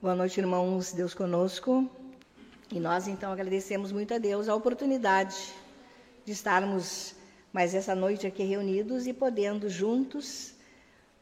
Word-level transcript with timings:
Boa 0.00 0.14
noite, 0.14 0.38
irmãos. 0.38 0.92
Deus 0.92 1.12
conosco. 1.12 1.90
E 2.70 2.78
nós, 2.78 3.08
então, 3.08 3.32
agradecemos 3.32 3.90
muito 3.90 4.14
a 4.14 4.18
Deus 4.18 4.48
a 4.48 4.54
oportunidade 4.54 5.52
de 6.24 6.30
estarmos 6.30 7.16
mais 7.52 7.74
essa 7.74 7.96
noite 7.96 8.24
aqui 8.24 8.44
reunidos 8.44 9.08
e 9.08 9.12
podendo 9.12 9.68
juntos 9.68 10.54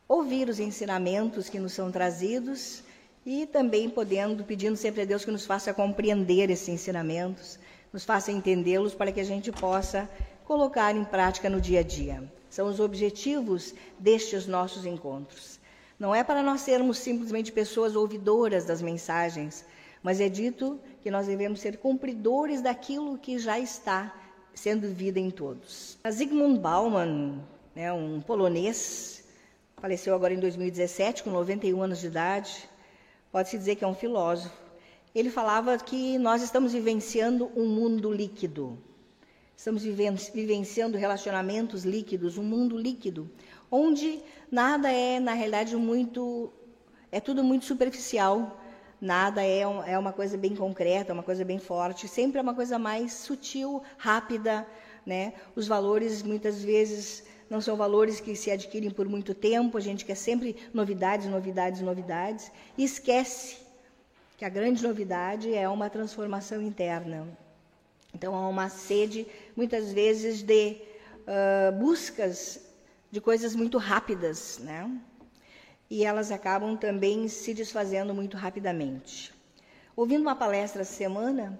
ouvir 0.07 0.51
os 0.51 0.61
ensinamentos 0.61 1.49
que 1.49 1.59
nos 1.59 1.73
são 1.73 1.91
trazidos 1.91 2.83
e 3.25 3.47
também 3.47 3.89
podendo, 3.89 4.45
pedindo 4.45 4.77
sempre 4.77 5.01
a 5.01 5.05
Deus 5.07 5.25
que 5.25 5.31
nos 5.31 5.47
faça 5.47 5.73
compreender 5.73 6.51
esses 6.51 6.69
ensinamentos, 6.69 7.59
nos 7.91 8.05
faça 8.05 8.31
entendê-los 8.31 8.95
para 8.95 9.11
que 9.11 9.21
a 9.21 9.25
gente 9.25 9.51
possa 9.51 10.07
colocar 10.45 10.95
em 10.95 11.03
prática 11.03 11.49
no 11.49 11.63
dia 11.63 11.81
a 11.81 11.83
dia. 11.83 12.31
São 12.51 12.69
os 12.69 12.79
objetivos 12.79 13.75
destes 13.99 14.47
nossos 14.47 14.85
encontros. 14.85 15.59
Não 15.99 16.15
é 16.15 16.23
para 16.23 16.43
nós 16.43 16.61
sermos 16.61 16.99
simplesmente 16.99 17.51
pessoas 17.51 17.97
ouvidoras 17.97 18.67
das 18.67 18.83
mensagens, 18.83 19.65
mas 20.03 20.21
é 20.21 20.29
dito 20.29 20.79
que 21.03 21.11
nós 21.11 21.27
devemos 21.27 21.61
ser 21.61 21.79
cumpridores 21.79 22.61
daquilo 22.61 23.17
que 23.17 23.39
já 23.39 23.59
está 23.59 24.15
sendo 24.55 24.89
vida 24.89 25.19
em 25.19 25.31
todos. 25.31 25.99
A 26.05 26.11
Zygmunt 26.11 26.61
Bauman, 26.61 27.43
né, 27.75 27.93
um 27.93 28.21
polonês, 28.21 29.25
faleceu 29.77 30.15
agora 30.15 30.35
em 30.35 30.39
2017, 30.39 31.23
com 31.23 31.31
91 31.31 31.83
anos 31.83 32.01
de 32.01 32.09
idade, 32.09 32.69
pode-se 33.33 33.57
dizer 33.57 33.77
que 33.77 33.85
é 33.85 33.87
um 33.87 33.95
filósofo. 33.95 34.55
Ele 35.15 35.31
falava 35.31 35.79
que 35.79 36.19
nós 36.19 36.43
estamos 36.43 36.75
vivenciando 36.75 37.51
um 37.57 37.67
mundo 37.67 38.13
líquido. 38.13 38.79
Estamos 39.57 39.83
vivenciando 39.83 40.99
relacionamentos 40.99 41.85
líquidos, 41.85 42.37
um 42.37 42.43
mundo 42.43 42.77
líquido, 42.77 43.31
onde 43.71 44.21
nada 44.51 44.91
é, 44.91 45.19
na 45.21 45.33
realidade, 45.35 45.77
muito. 45.77 46.53
É 47.11 47.21
tudo 47.21 47.43
muito 47.43 47.65
superficial, 47.65 48.61
nada 49.01 49.43
é, 49.43 49.61
é 49.61 49.99
uma 49.99 50.13
coisa 50.13 50.37
bem 50.37 50.55
concreta, 50.55 51.13
uma 51.13 51.23
coisa 51.23 51.45
bem 51.45 51.59
forte, 51.59 52.09
sempre 52.09 52.39
é 52.39 52.43
uma 52.43 52.55
coisa 52.55 52.79
mais 52.79 53.13
sutil, 53.13 53.83
rápida. 53.97 54.67
Né? 55.05 55.35
Os 55.55 55.69
valores, 55.69 56.23
muitas 56.23 56.63
vezes, 56.63 57.25
não 57.49 57.61
são 57.61 57.77
valores 57.77 58.19
que 58.19 58.35
se 58.35 58.51
adquirem 58.51 58.91
por 58.91 59.09
muito 59.09 59.33
tempo, 59.33 59.79
a 59.79 59.81
gente 59.81 60.05
quer 60.05 60.17
sempre 60.17 60.57
novidades, 60.75 61.29
novidades, 61.29 61.81
novidades, 61.81 62.51
e 62.77 62.85
esquece 62.85 63.59
que 64.37 64.45
a 64.45 64.49
grande 64.49 64.83
novidade 64.83 65.55
é 65.55 65.69
uma 65.69 65.89
transformação 65.89 66.61
interna. 66.61 67.27
Então, 68.13 68.35
há 68.35 68.49
uma 68.49 68.69
sede, 68.69 69.27
muitas 69.55 69.93
vezes, 69.93 70.43
de 70.43 70.77
uh, 71.23 71.73
buscas 71.79 72.66
de 73.11 73.21
coisas 73.21 73.55
muito 73.55 73.79
rápidas, 73.79 74.59
né? 74.59 74.91
E 75.89 76.05
elas 76.05 76.33
acabam 76.33 76.77
também 76.77 77.29
se 77.29 77.55
desfazendo 77.55 78.13
muito 78.13 78.37
rapidamente. 78.37 79.33
Ouvindo 79.95 80.23
uma 80.23 80.35
palestra 80.35 80.83
essa 80.83 80.93
semana, 80.93 81.59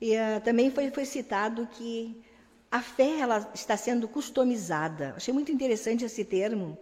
e, 0.00 0.16
uh, 0.16 0.40
também 0.44 0.70
foi, 0.70 0.90
foi 0.90 1.04
citado 1.04 1.66
que 1.66 2.22
a 2.70 2.80
fé 2.80 3.20
ela 3.20 3.50
está 3.54 3.76
sendo 3.76 4.06
customizada. 4.08 5.14
Achei 5.16 5.32
muito 5.32 5.50
interessante 5.50 6.04
esse 6.04 6.24
termo, 6.24 6.78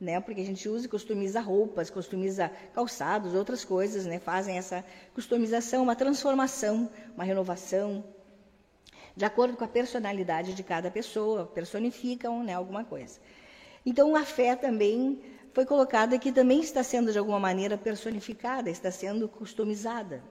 né? 0.00 0.20
Porque 0.20 0.40
a 0.40 0.44
gente 0.44 0.68
usa 0.68 0.86
e 0.86 0.88
customiza 0.88 1.40
roupas, 1.40 1.90
customiza 1.90 2.50
calçados, 2.74 3.34
outras 3.34 3.64
coisas, 3.64 4.06
né? 4.06 4.18
Fazem 4.18 4.58
essa 4.58 4.84
customização, 5.14 5.82
uma 5.82 5.96
transformação, 5.96 6.90
uma 7.14 7.24
renovação, 7.24 8.04
de 9.16 9.24
acordo 9.24 9.56
com 9.56 9.64
a 9.64 9.68
personalidade 9.68 10.54
de 10.54 10.62
cada 10.62 10.90
pessoa, 10.90 11.46
personificam, 11.46 12.42
né? 12.42 12.54
Alguma 12.54 12.84
coisa. 12.84 13.20
Então, 13.84 14.16
a 14.16 14.24
fé 14.24 14.56
também 14.56 15.20
foi 15.52 15.64
colocada 15.64 16.18
que 16.18 16.32
também 16.32 16.60
está 16.60 16.82
sendo, 16.82 17.12
de 17.12 17.18
alguma 17.18 17.38
maneira, 17.38 17.76
personificada, 17.76 18.70
está 18.70 18.90
sendo 18.90 19.28
customizada. 19.28 20.22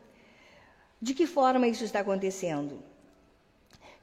De 1.02 1.14
que 1.14 1.26
forma 1.26 1.68
isso 1.68 1.84
está 1.84 2.00
acontecendo? 2.00 2.84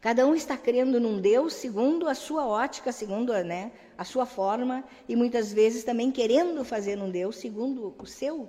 Cada 0.01 0.27
um 0.27 0.35
está 0.35 0.57
crendo 0.57 0.99
num 0.99 1.21
Deus 1.21 1.53
segundo 1.53 2.09
a 2.09 2.15
sua 2.15 2.47
ótica, 2.47 2.91
segundo 2.91 3.35
né, 3.45 3.71
a 3.99 4.05
sua 4.05 4.25
forma, 4.25 4.83
e 5.07 5.15
muitas 5.15 5.53
vezes 5.53 5.85
também 5.85 6.11
querendo 6.11 6.65
fazer 6.65 6.99
um 6.99 7.11
Deus 7.11 7.37
segundo 7.37 7.95
o 7.99 8.07
seu, 8.07 8.49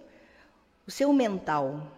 o 0.87 0.91
seu 0.91 1.11
mental. 1.11 1.91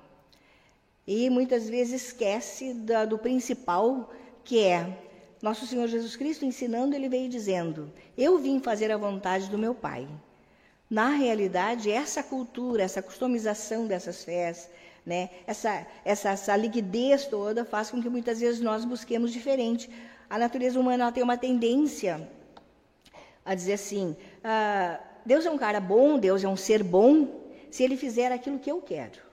E 1.06 1.30
muitas 1.30 1.70
vezes 1.70 2.08
esquece 2.08 2.74
da, 2.74 3.06
do 3.06 3.20
principal, 3.20 4.12
que 4.44 4.60
é 4.60 4.98
nosso 5.44 5.68
Senhor 5.68 5.90
Jesus 5.90 6.16
Cristo 6.16 6.46
ensinando, 6.46 6.96
ele 6.96 7.10
veio 7.10 7.28
dizendo: 7.28 7.92
Eu 8.18 8.38
vim 8.38 8.62
fazer 8.62 8.90
a 8.90 8.98
vontade 8.98 9.50
do 9.50 9.58
meu 9.58 9.76
Pai. 9.76 10.08
Na 10.90 11.10
realidade, 11.10 11.92
essa 11.92 12.24
cultura, 12.24 12.84
essa 12.84 13.02
customização 13.02 13.86
dessas 13.86 14.24
fés, 14.24 14.70
né, 15.06 15.30
essa, 15.46 15.86
essa, 16.06 16.30
essa 16.30 16.56
liquidez 16.56 17.26
toda 17.26 17.66
faz 17.66 17.92
com 17.92 18.02
que 18.02 18.08
muitas 18.08 18.40
vezes 18.40 18.62
nós 18.62 18.86
busquemos 18.86 19.34
diferente. 19.34 19.90
A 20.30 20.40
natureza 20.40 20.80
humana 20.80 21.12
tem 21.12 21.22
uma 21.22 21.38
tendência 21.38 22.26
a 23.44 23.54
dizer 23.54 23.74
assim: 23.74 24.16
ah, 24.42 24.98
Deus 25.26 25.46
é 25.46 25.52
um 25.52 25.58
cara 25.58 25.82
bom, 25.82 26.18
Deus 26.18 26.42
é 26.42 26.48
um 26.48 26.56
ser 26.56 26.82
bom, 26.82 27.52
se 27.70 27.84
ele 27.84 27.98
fizer 27.98 28.32
aquilo 28.32 28.60
que 28.60 28.72
eu 28.72 28.82
quero. 28.82 29.33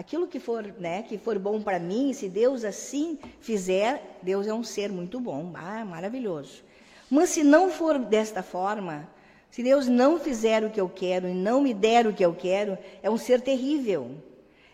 Aquilo 0.00 0.26
que 0.26 0.40
for, 0.40 0.64
né, 0.78 1.02
que 1.02 1.18
for 1.18 1.38
bom 1.38 1.60
para 1.60 1.78
mim, 1.78 2.14
se 2.14 2.26
Deus 2.26 2.64
assim 2.64 3.18
fizer, 3.38 4.18
Deus 4.22 4.46
é 4.46 4.54
um 4.54 4.64
ser 4.64 4.90
muito 4.90 5.20
bom, 5.20 5.52
ah, 5.54 5.84
maravilhoso. 5.84 6.62
Mas 7.10 7.28
se 7.28 7.44
não 7.44 7.70
for 7.70 7.98
desta 7.98 8.42
forma, 8.42 9.06
se 9.50 9.62
Deus 9.62 9.88
não 9.88 10.18
fizer 10.18 10.64
o 10.64 10.70
que 10.70 10.80
eu 10.80 10.88
quero 10.88 11.28
e 11.28 11.34
não 11.34 11.60
me 11.60 11.74
der 11.74 12.06
o 12.06 12.14
que 12.14 12.24
eu 12.24 12.34
quero, 12.34 12.78
é 13.02 13.10
um 13.10 13.18
ser 13.18 13.42
terrível. 13.42 14.16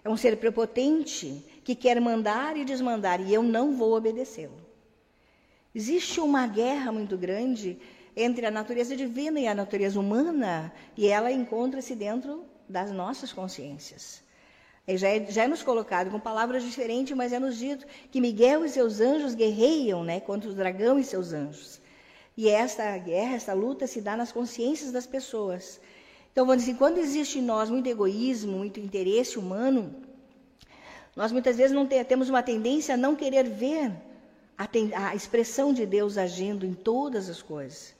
É 0.04 0.08
um 0.08 0.16
ser 0.16 0.36
prepotente 0.36 1.44
que 1.64 1.74
quer 1.74 2.00
mandar 2.00 2.56
e 2.56 2.64
desmandar 2.64 3.20
e 3.20 3.34
eu 3.34 3.42
não 3.42 3.74
vou 3.74 3.96
obedecê-lo. 3.96 4.60
Existe 5.74 6.20
uma 6.20 6.46
guerra 6.46 6.92
muito 6.92 7.18
grande 7.18 7.76
entre 8.16 8.46
a 8.46 8.50
natureza 8.52 8.94
divina 8.94 9.40
e 9.40 9.48
a 9.48 9.56
natureza 9.56 9.98
humana 9.98 10.72
e 10.96 11.08
ela 11.08 11.32
encontra-se 11.32 11.96
dentro 11.96 12.44
das 12.68 12.92
nossas 12.92 13.32
consciências. 13.32 14.24
Já 14.88 15.08
é, 15.08 15.26
já 15.26 15.44
é 15.44 15.48
nos 15.48 15.64
colocado 15.64 16.10
com 16.10 16.20
palavras 16.20 16.62
diferentes, 16.62 17.16
mas 17.16 17.32
é 17.32 17.40
nos 17.40 17.56
dito 17.56 17.84
que 18.10 18.20
Miguel 18.20 18.64
e 18.64 18.68
seus 18.68 19.00
anjos 19.00 19.34
guerreiam 19.34 20.04
né, 20.04 20.20
contra 20.20 20.48
o 20.48 20.54
dragão 20.54 20.96
e 20.98 21.02
seus 21.02 21.32
anjos. 21.32 21.80
E 22.36 22.48
esta 22.48 22.96
guerra, 22.98 23.34
esta 23.34 23.52
luta 23.52 23.86
se 23.86 24.00
dá 24.00 24.16
nas 24.16 24.30
consciências 24.30 24.92
das 24.92 25.06
pessoas. 25.06 25.80
Então, 26.30 26.46
vamos 26.46 26.64
dizer, 26.64 26.76
quando 26.76 26.98
existe 26.98 27.38
em 27.38 27.42
nós 27.42 27.68
muito 27.68 27.88
egoísmo, 27.88 28.58
muito 28.58 28.78
interesse 28.78 29.38
humano, 29.38 29.92
nós 31.16 31.32
muitas 31.32 31.56
vezes 31.56 31.72
não 31.72 31.86
temos 31.86 32.28
uma 32.28 32.42
tendência 32.42 32.94
a 32.94 32.96
não 32.96 33.16
querer 33.16 33.48
ver 33.48 33.90
a, 34.56 34.68
a 35.08 35.14
expressão 35.14 35.72
de 35.72 35.86
Deus 35.86 36.16
agindo 36.16 36.64
em 36.64 36.74
todas 36.74 37.28
as 37.28 37.42
coisas. 37.42 37.94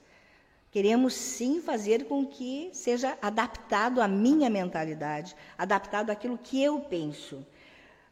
Queremos 0.77 1.15
sim 1.15 1.59
fazer 1.59 2.05
com 2.05 2.23
que 2.23 2.69
seja 2.71 3.17
adaptado 3.19 3.99
à 3.99 4.07
minha 4.07 4.47
mentalidade, 4.47 5.35
adaptado 5.57 6.11
àquilo 6.11 6.37
que 6.37 6.61
eu 6.61 6.79
penso. 6.81 7.43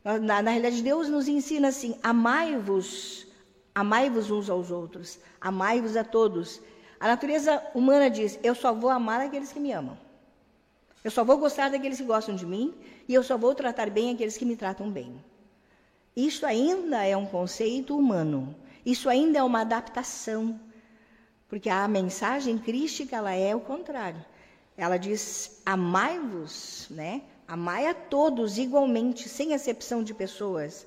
Na, 0.04 0.42
na 0.42 0.50
realidade, 0.50 0.82
Deus 0.82 1.08
nos 1.08 1.28
ensina 1.28 1.68
assim: 1.68 1.96
amai-vos, 2.02 3.28
amai-vos 3.76 4.32
uns 4.32 4.50
aos 4.50 4.72
outros, 4.72 5.20
amai-vos 5.40 5.96
a 5.96 6.04
todos. 6.04 6.60
A 7.00 7.08
natureza 7.08 7.62
humana 7.76 8.10
diz: 8.10 8.40
eu 8.42 8.56
só 8.56 8.74
vou 8.74 8.90
amar 8.90 9.22
aqueles 9.22 9.54
que 9.54 9.60
me 9.60 9.72
amam. 9.72 9.96
Eu 11.04 11.12
só 11.12 11.24
vou 11.24 11.38
gostar 11.38 11.70
daqueles 11.70 12.00
que 12.00 12.04
gostam 12.04 12.36
de 12.36 12.48
mim 12.48 12.74
e 13.08 13.14
eu 13.14 13.22
só 13.22 13.38
vou 13.38 13.54
tratar 13.54 13.92
bem 13.92 14.12
aqueles 14.12 14.38
que 14.38 14.44
me 14.44 14.58
tratam 14.58 14.90
bem. 14.90 15.24
Isso 16.16 16.48
ainda 16.48 17.06
é 17.06 17.16
um 17.16 17.28
conceito 17.28 17.96
humano. 17.96 18.56
Isso 18.84 19.08
ainda 19.08 19.38
é 19.38 19.44
uma 19.44 19.62
adaptação 19.62 20.60
porque 21.56 21.70
a 21.70 21.88
mensagem 21.88 22.58
crística 22.58 23.16
ela 23.16 23.34
é 23.34 23.56
o 23.56 23.62
contrário. 23.62 24.22
Ela 24.76 24.98
diz: 24.98 25.62
amai-vos, 25.66 26.88
né? 26.90 27.22
Amai 27.48 27.88
a 27.88 27.94
todos 27.94 28.58
igualmente, 28.58 29.30
sem 29.30 29.54
exceção 29.54 30.04
de 30.04 30.14
pessoas. 30.14 30.86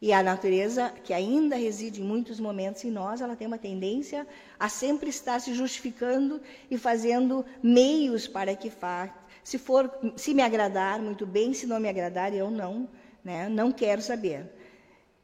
E 0.00 0.10
a 0.10 0.22
natureza, 0.22 0.90
que 1.04 1.12
ainda 1.12 1.56
reside 1.56 2.00
em 2.00 2.04
muitos 2.04 2.40
momentos 2.40 2.82
em 2.84 2.90
nós, 2.90 3.20
ela 3.20 3.36
tem 3.36 3.46
uma 3.46 3.58
tendência 3.58 4.26
a 4.58 4.66
sempre 4.66 5.10
estar 5.10 5.38
se 5.42 5.52
justificando 5.52 6.40
e 6.70 6.78
fazendo 6.78 7.44
meios 7.62 8.26
para 8.26 8.56
que 8.56 8.70
faça. 8.70 9.12
Se 9.44 9.58
for, 9.58 9.94
se 10.16 10.32
me 10.32 10.40
agradar, 10.40 11.00
muito 11.00 11.26
bem, 11.26 11.52
se 11.52 11.66
não 11.66 11.78
me 11.78 11.90
agradar, 11.90 12.32
eu 12.32 12.50
não, 12.50 12.88
né? 13.22 13.46
Não 13.46 13.70
quero 13.70 14.00
saber. 14.00 14.50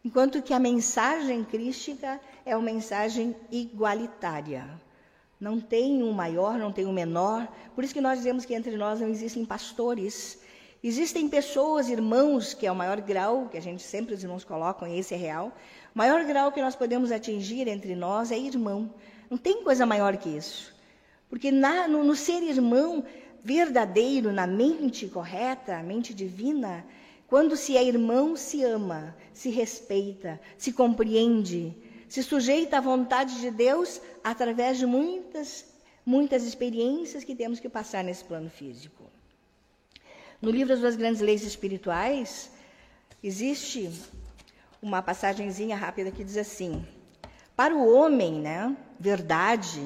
Enquanto 0.08 0.40
que 0.40 0.55
a 0.55 0.58
mensagem 0.58 1.44
crística 1.44 2.19
é 2.46 2.56
uma 2.56 2.64
mensagem 2.64 3.37
igualitária. 3.52 4.66
Não 5.38 5.60
tem 5.60 6.02
um 6.02 6.12
maior, 6.12 6.58
não 6.58 6.72
tem 6.72 6.87
um 6.87 6.94
menor. 6.94 7.46
Por 7.75 7.84
isso 7.84 7.93
que 7.93 8.00
nós 8.00 8.16
dizemos 8.16 8.46
que 8.46 8.55
entre 8.55 8.75
nós 8.78 9.00
não 9.00 9.08
existem 9.10 9.44
pastores. 9.44 10.40
Existem 10.82 11.28
pessoas, 11.28 11.90
irmãos, 11.90 12.55
que 12.55 12.66
é 12.66 12.72
o 12.72 12.75
maior 12.75 12.99
grau, 13.02 13.50
que 13.50 13.58
a 13.58 13.60
gente 13.60 13.82
sempre 13.82 14.14
os 14.14 14.22
irmãos 14.22 14.44
colocam, 14.44 14.88
e 14.88 14.99
esse 14.99 15.12
é 15.12 15.19
real. 15.19 15.52
O 15.94 15.99
maior 15.99 16.25
grau 16.25 16.50
que 16.52 16.62
nós 16.62 16.75
podemos 16.75 17.12
atingir 17.12 17.69
entre 17.69 17.94
nós 17.94 18.32
é 18.32 18.38
irmão. 18.38 18.90
Não 19.28 19.37
tem 19.37 19.62
coisa 19.62 19.84
maior 19.84 20.16
que 20.16 20.31
isso. 20.31 20.75
Porque 21.28 21.52
na, 21.52 21.87
no, 21.87 22.02
no 22.02 22.16
ser 22.16 22.43
irmão 22.43 23.04
verdadeiro 23.44 24.32
na 24.32 24.46
mente 24.46 25.06
correta, 25.06 25.82
mente 25.82 26.14
divina, 26.14 26.82
quando 27.28 27.56
se 27.56 27.76
é 27.76 27.84
irmão, 27.84 28.34
se 28.34 28.64
ama, 28.64 29.14
se 29.34 29.50
respeita, 29.50 30.40
se 30.56 30.72
compreende, 30.72 31.76
se 32.08 32.22
sujeita 32.22 32.78
à 32.78 32.80
vontade 32.80 33.38
de 33.38 33.50
Deus 33.50 34.00
através 34.25 34.78
de 34.78 34.86
muitas, 34.86 35.66
muitas 36.04 36.42
experiências 36.44 37.22
que 37.22 37.36
temos 37.36 37.60
que 37.60 37.69
passar 37.69 38.02
nesse 38.02 38.25
plano 38.25 38.48
físico. 38.48 39.04
No 40.40 40.50
livro 40.50 40.75
das 40.80 40.96
Grandes 40.96 41.20
Leis 41.20 41.42
Espirituais, 41.42 42.50
existe 43.22 43.92
uma 44.80 45.02
passagenzinha 45.02 45.76
rápida 45.76 46.10
que 46.10 46.25
diz 46.25 46.38
assim: 46.38 46.82
para 47.54 47.75
o 47.75 47.92
homem, 47.92 48.40
né, 48.40 48.75
verdade, 48.98 49.82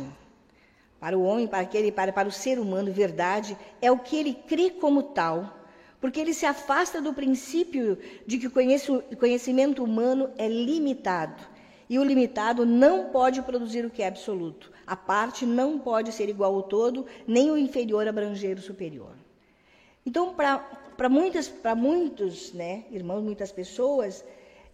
para 1.00 1.19
o 1.19 1.25
homem, 1.25 1.49
para 1.49 1.62
aquele, 1.62 1.91
para, 1.91 2.12
para 2.12 2.29
o 2.29 2.33
ser 2.33 2.61
humano, 2.61 2.93
verdade 2.93 3.59
é 3.81 3.91
o 3.91 3.99
que 3.99 4.15
ele 4.15 4.33
crê 4.33 4.71
como 4.71 5.03
tal, 5.03 5.62
porque 6.03 6.19
ele 6.19 6.35
se 6.35 6.45
afasta 6.45 7.01
do 7.01 7.15
princípio 7.15 7.97
de 8.27 8.37
que 8.37 8.49
o 8.49 9.17
conhecimento 9.17 9.85
humano 9.85 10.31
é 10.37 10.49
limitado. 10.49 11.41
E 11.89 11.97
o 11.97 12.03
limitado 12.03 12.67
não 12.67 13.11
pode 13.11 13.41
produzir 13.43 13.87
o 13.87 13.91
que 13.91 14.03
é 14.03 14.09
absoluto. 14.09 14.73
A 14.85 14.97
parte 14.97 15.47
não 15.47 15.79
pode 15.79 16.11
ser 16.11 16.29
igual 16.29 16.57
ao 16.57 16.65
todo, 16.65 17.07
nem 17.25 17.53
o 17.53 17.57
inferior 17.57 18.09
abranger 18.09 18.59
o 18.59 18.61
superior. 18.61 19.15
Então, 20.05 20.35
para 20.35 21.09
muitas, 21.09 21.47
para 21.47 21.77
muitos, 21.77 22.53
né, 22.53 22.83
irmãos, 22.91 23.23
muitas 23.23 23.53
pessoas, 23.53 24.25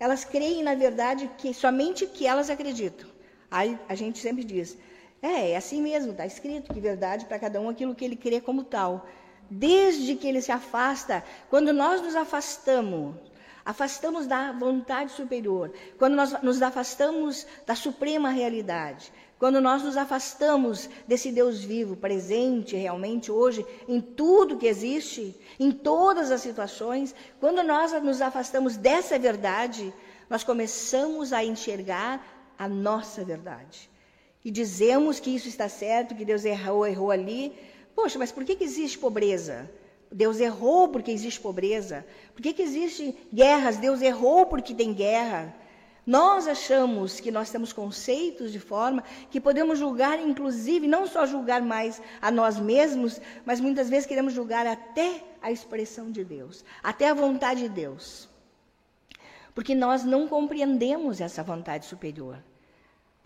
elas 0.01 0.25
creem, 0.25 0.63
na 0.63 0.75
verdade, 0.75 1.31
que 1.37 1.53
somente 1.53 2.07
que 2.07 2.27
elas 2.27 2.49
acreditam. 2.49 3.07
Aí 3.51 3.79
a 3.87 3.95
gente 3.95 4.19
sempre 4.19 4.45
diz: 4.45 4.79
é, 5.21 5.51
é 5.51 5.57
assim 5.59 5.83
mesmo, 5.83 6.13
está 6.13 6.25
escrito 6.25 6.73
que 6.73 6.81
verdade 6.81 7.27
para 7.27 7.39
cada 7.39 7.61
um 7.61 7.69
aquilo 7.69 7.95
que 7.95 8.05
ele 8.05 8.17
crê 8.17 8.41
como 8.41 8.65
tal. 8.65 9.07
Desde 9.51 10.15
que 10.17 10.27
ele 10.27 10.43
se 10.43 10.53
afasta, 10.53 11.25
quando 11.49 11.73
nós 11.73 12.03
nos 12.03 12.15
afastamos, 12.15 13.17
afastamos 13.65 14.27
da 14.27 14.53
vontade 14.53 15.13
superior, 15.13 15.73
quando 15.99 16.15
nós 16.15 16.43
nos 16.43 16.61
afastamos 16.61 17.47
da 17.67 17.75
suprema 17.75 18.31
realidade, 18.31 19.13
quando 19.39 19.61
nós 19.61 19.83
nos 19.83 19.97
afastamos 19.97 20.91
desse 21.07 21.31
Deus 21.31 21.63
vivo, 21.63 21.97
presente 21.97 22.77
realmente 22.77 23.31
hoje 23.31 23.65
em 23.87 24.01
tudo 24.01 24.59
que 24.59 24.67
existe, 24.67 25.35
em 25.61 25.71
todas 25.71 26.31
as 26.33 26.41
situações, 26.41 27.15
quando 27.39 27.63
nós 27.63 27.93
nos 28.03 28.21
afastamos 28.21 28.77
dessa 28.77 29.19
verdade, 29.19 29.95
nós 30.29 30.43
começamos 30.43 31.33
a 31.33 31.45
enxergar 31.45 32.27
a 32.59 32.69
nossa 32.69 33.25
verdade. 33.25 33.89
E 34.45 34.51
dizemos 34.51 35.21
que 35.21 35.35
isso 35.35 35.49
está 35.49 35.69
certo, 35.69 36.15
que 36.15 36.25
Deus 36.25 36.45
errou, 36.45 36.87
errou 36.87 37.11
ali. 37.11 37.55
Poxa, 37.99 38.17
mas 38.17 38.31
por 38.31 38.45
que, 38.45 38.55
que 38.55 38.63
existe 38.63 38.97
pobreza? 38.97 39.69
Deus 40.09 40.39
errou 40.39 40.89
porque 40.89 41.11
existe 41.11 41.41
pobreza. 41.41 42.07
Por 42.33 42.41
que, 42.41 42.53
que 42.53 42.63
existe 42.63 43.13
guerras? 43.35 43.77
Deus 43.77 44.01
errou 44.01 44.47
porque 44.47 44.73
tem 44.73 44.95
guerra. 44.95 45.53
Nós 46.07 46.47
achamos 46.47 47.19
que 47.19 47.33
nós 47.33 47.51
temos 47.51 47.73
conceitos 47.73 48.53
de 48.53 48.61
forma 48.61 49.03
que 49.33 49.41
podemos 49.41 49.81
julgar, 49.81 50.21
inclusive, 50.21 50.87
não 50.87 51.09
só 51.09 51.27
julgar 51.27 51.61
mais 51.61 52.01
a 52.23 52.31
nós 52.31 52.57
mesmos, 52.57 53.21
mas 53.45 53.59
muitas 53.59 53.91
vezes 53.91 54.07
queremos 54.07 54.33
julgar 54.33 54.65
até 54.65 55.25
a 55.43 55.51
expressão 55.51 56.09
de 56.09 56.23
Deus, 56.23 56.65
até 56.81 57.09
a 57.09 57.15
vontade 57.15 57.63
de 57.63 57.69
Deus. 57.69 58.29
Porque 59.57 59.75
nós 59.75 60.05
não 60.05 60.29
compreendemos 60.29 61.21
essa 61.21 61.43
vontade 61.43 61.85
superior. 61.85 62.39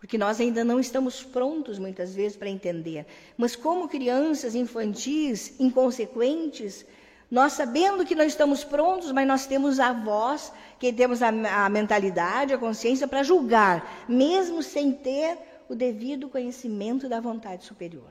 Porque 0.03 0.19
nós 0.19 0.41
ainda 0.41 0.65
não 0.65 0.81
estamos 0.81 1.23
prontos, 1.23 1.79
muitas 1.79 2.13
vezes, 2.13 2.37
para 2.37 2.51
entender. 2.51 3.07
Mas, 3.37 3.55
como 3.55 3.89
crianças 3.89 4.53
infantis, 4.53 5.55
inconsequentes, 5.61 6.85
nós 7.31 7.53
sabendo 7.53 8.05
que 8.05 8.17
não 8.17 8.25
estamos 8.25 8.65
prontos, 8.65 9.13
mas 9.13 9.29
nós 9.29 9.47
temos 9.47 9.79
a 9.79 9.93
voz, 9.93 10.53
que 10.81 10.93
temos 10.93 11.23
a, 11.23 11.29
a 11.29 11.69
mentalidade, 11.69 12.53
a 12.53 12.59
consciência 12.59 13.07
para 13.07 13.23
julgar, 13.23 14.05
mesmo 14.09 14.61
sem 14.61 14.91
ter 14.91 15.39
o 15.69 15.77
devido 15.77 16.29
conhecimento 16.29 17.09
da 17.09 17.21
vontade 17.21 17.65
superior. 17.65 18.11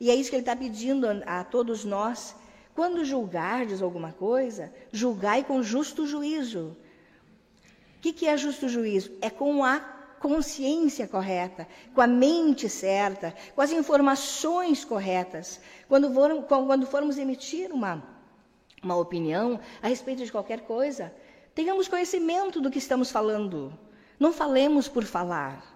E 0.00 0.10
é 0.10 0.14
isso 0.16 0.28
que 0.28 0.34
ele 0.34 0.42
está 0.42 0.56
pedindo 0.56 1.06
a, 1.06 1.38
a 1.38 1.44
todos 1.44 1.84
nós. 1.84 2.34
Quando 2.74 3.04
julgardes 3.04 3.80
alguma 3.80 4.10
coisa, 4.10 4.74
julgai 4.90 5.44
com 5.44 5.62
justo 5.62 6.04
juízo. 6.04 6.76
O 7.96 8.00
que, 8.00 8.12
que 8.12 8.26
é 8.26 8.36
justo 8.36 8.68
juízo? 8.68 9.12
É 9.20 9.30
com 9.30 9.64
a 9.64 9.95
consciência 10.20 11.06
correta, 11.06 11.66
com 11.94 12.00
a 12.00 12.06
mente 12.06 12.68
certa, 12.68 13.34
com 13.54 13.62
as 13.62 13.70
informações 13.72 14.84
corretas. 14.84 15.60
Quando, 15.88 16.12
for, 16.12 16.42
quando 16.44 16.86
formos 16.86 17.18
emitir 17.18 17.72
uma 17.72 18.16
uma 18.82 18.96
opinião 18.96 19.58
a 19.82 19.88
respeito 19.88 20.24
de 20.24 20.32
qualquer 20.32 20.60
coisa, 20.60 21.12
tenhamos 21.54 21.88
conhecimento 21.88 22.60
do 22.60 22.70
que 22.70 22.78
estamos 22.78 23.10
falando. 23.10 23.76
Não 24.18 24.32
falemos 24.32 24.88
por 24.88 25.04
falar. 25.04 25.74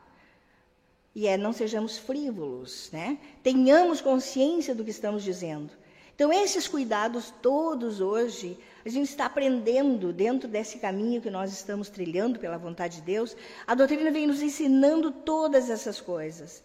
E 1.14 1.26
é, 1.26 1.36
não 1.36 1.52
sejamos 1.52 1.98
frívolos, 1.98 2.88
né? 2.92 3.18
Tenhamos 3.42 4.00
consciência 4.00 4.74
do 4.74 4.84
que 4.84 4.90
estamos 4.90 5.24
dizendo. 5.24 5.72
Então, 6.20 6.30
esses 6.30 6.68
cuidados 6.68 7.32
todos 7.40 7.98
hoje, 7.98 8.58
a 8.84 8.90
gente 8.90 9.08
está 9.08 9.24
aprendendo 9.24 10.12
dentro 10.12 10.46
desse 10.46 10.78
caminho 10.78 11.22
que 11.22 11.30
nós 11.30 11.50
estamos 11.50 11.88
trilhando 11.88 12.38
pela 12.38 12.58
vontade 12.58 12.96
de 12.96 13.00
Deus. 13.00 13.34
A 13.66 13.74
doutrina 13.74 14.10
vem 14.10 14.26
nos 14.26 14.42
ensinando 14.42 15.10
todas 15.10 15.70
essas 15.70 15.98
coisas. 15.98 16.62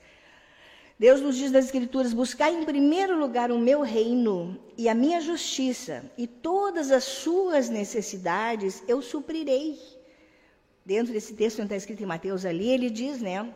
Deus 0.99 1.21
nos 1.21 1.37
diz 1.37 1.53
nas 1.53 1.63
Escrituras: 1.63 2.11
buscar 2.11 2.51
em 2.51 2.65
primeiro 2.65 3.17
lugar 3.17 3.49
o 3.49 3.57
meu 3.57 3.81
reino 3.81 4.59
e 4.77 4.89
a 4.89 4.93
minha 4.93 5.21
justiça, 5.21 6.03
e 6.17 6.27
todas 6.27 6.91
as 6.91 7.05
suas 7.05 7.69
necessidades 7.69 8.83
eu 8.89 9.01
suprirei. 9.01 9.79
Dentro 10.85 11.13
desse 11.13 11.33
texto 11.33 11.55
que 11.55 11.61
está 11.63 11.77
escrito 11.77 12.03
em 12.03 12.05
Mateus 12.05 12.43
ali, 12.43 12.67
ele 12.67 12.89
diz, 12.89 13.21
né? 13.21 13.55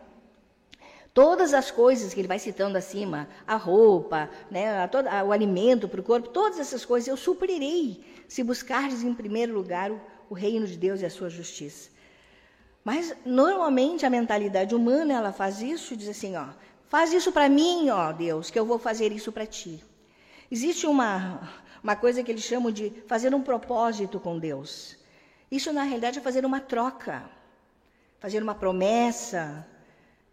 Todas 1.14 1.54
as 1.54 1.72
coisas 1.72 2.14
que 2.14 2.22
ele 2.22 2.28
vai 2.28 2.40
citando 2.40 2.78
acima, 2.78 3.28
a 3.48 3.56
roupa, 3.56 4.30
né, 4.50 4.84
a 4.84 4.88
toda, 4.88 5.24
o 5.24 5.32
alimento 5.32 5.88
para 5.88 6.00
o 6.00 6.04
corpo, 6.04 6.30
todas 6.30 6.60
essas 6.60 6.86
coisas 6.86 7.08
eu 7.08 7.18
suprirei, 7.18 8.04
se 8.28 8.44
buscardes 8.44 9.04
em 9.04 9.14
primeiro 9.14 9.54
lugar 9.54 9.92
o, 9.92 10.00
o 10.30 10.34
reino 10.34 10.68
de 10.68 10.78
Deus 10.78 11.02
e 11.02 11.06
a 11.06 11.10
sua 11.10 11.30
justiça. 11.30 11.90
Mas 12.84 13.14
normalmente 13.26 14.06
a 14.06 14.10
mentalidade 14.10 14.74
humana 14.74 15.14
ela 15.14 15.34
faz 15.34 15.62
isso 15.62 15.94
e 15.94 15.98
diz 15.98 16.10
assim, 16.10 16.36
ó, 16.36 16.48
Faz 16.90 17.14
isso 17.14 17.32
para 17.32 17.48
mim, 17.48 17.92
ó 17.92 18.12
Deus, 18.12 18.50
que 18.50 18.58
eu 18.58 18.66
vou 18.66 18.80
fazer 18.80 19.12
isso 19.12 19.32
para 19.32 19.46
ti. 19.46 19.82
Existe 20.50 20.88
uma, 20.88 21.48
uma 21.84 21.96
coisa 21.96 22.24
que 22.24 22.32
eles 22.32 22.44
chamam 22.44 22.72
de 22.72 22.90
fazer 23.08 23.34
um 23.34 23.44
propósito 23.44 24.20
com 24.20 24.40
Deus. 24.40 24.98
Isso, 25.52 25.72
na 25.72 25.84
realidade, 25.84 26.18
é 26.18 26.22
fazer 26.22 26.44
uma 26.44 26.60
troca, 26.60 27.30
fazer 28.20 28.42
uma 28.42 28.56
promessa. 28.56 29.68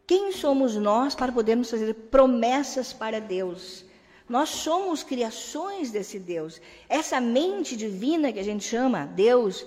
Quem 0.06 0.30
somos 0.32 0.76
nós 0.76 1.14
para 1.14 1.32
podermos 1.32 1.70
fazer 1.70 1.92
promessas 1.94 2.92
para 2.92 3.20
Deus? 3.20 3.84
Nós 4.28 4.48
somos 4.48 5.02
criações 5.02 5.90
desse 5.90 6.18
Deus. 6.18 6.60
Essa 6.88 7.20
mente 7.20 7.76
divina 7.76 8.32
que 8.32 8.38
a 8.38 8.44
gente 8.44 8.64
chama 8.64 9.06
Deus, 9.06 9.66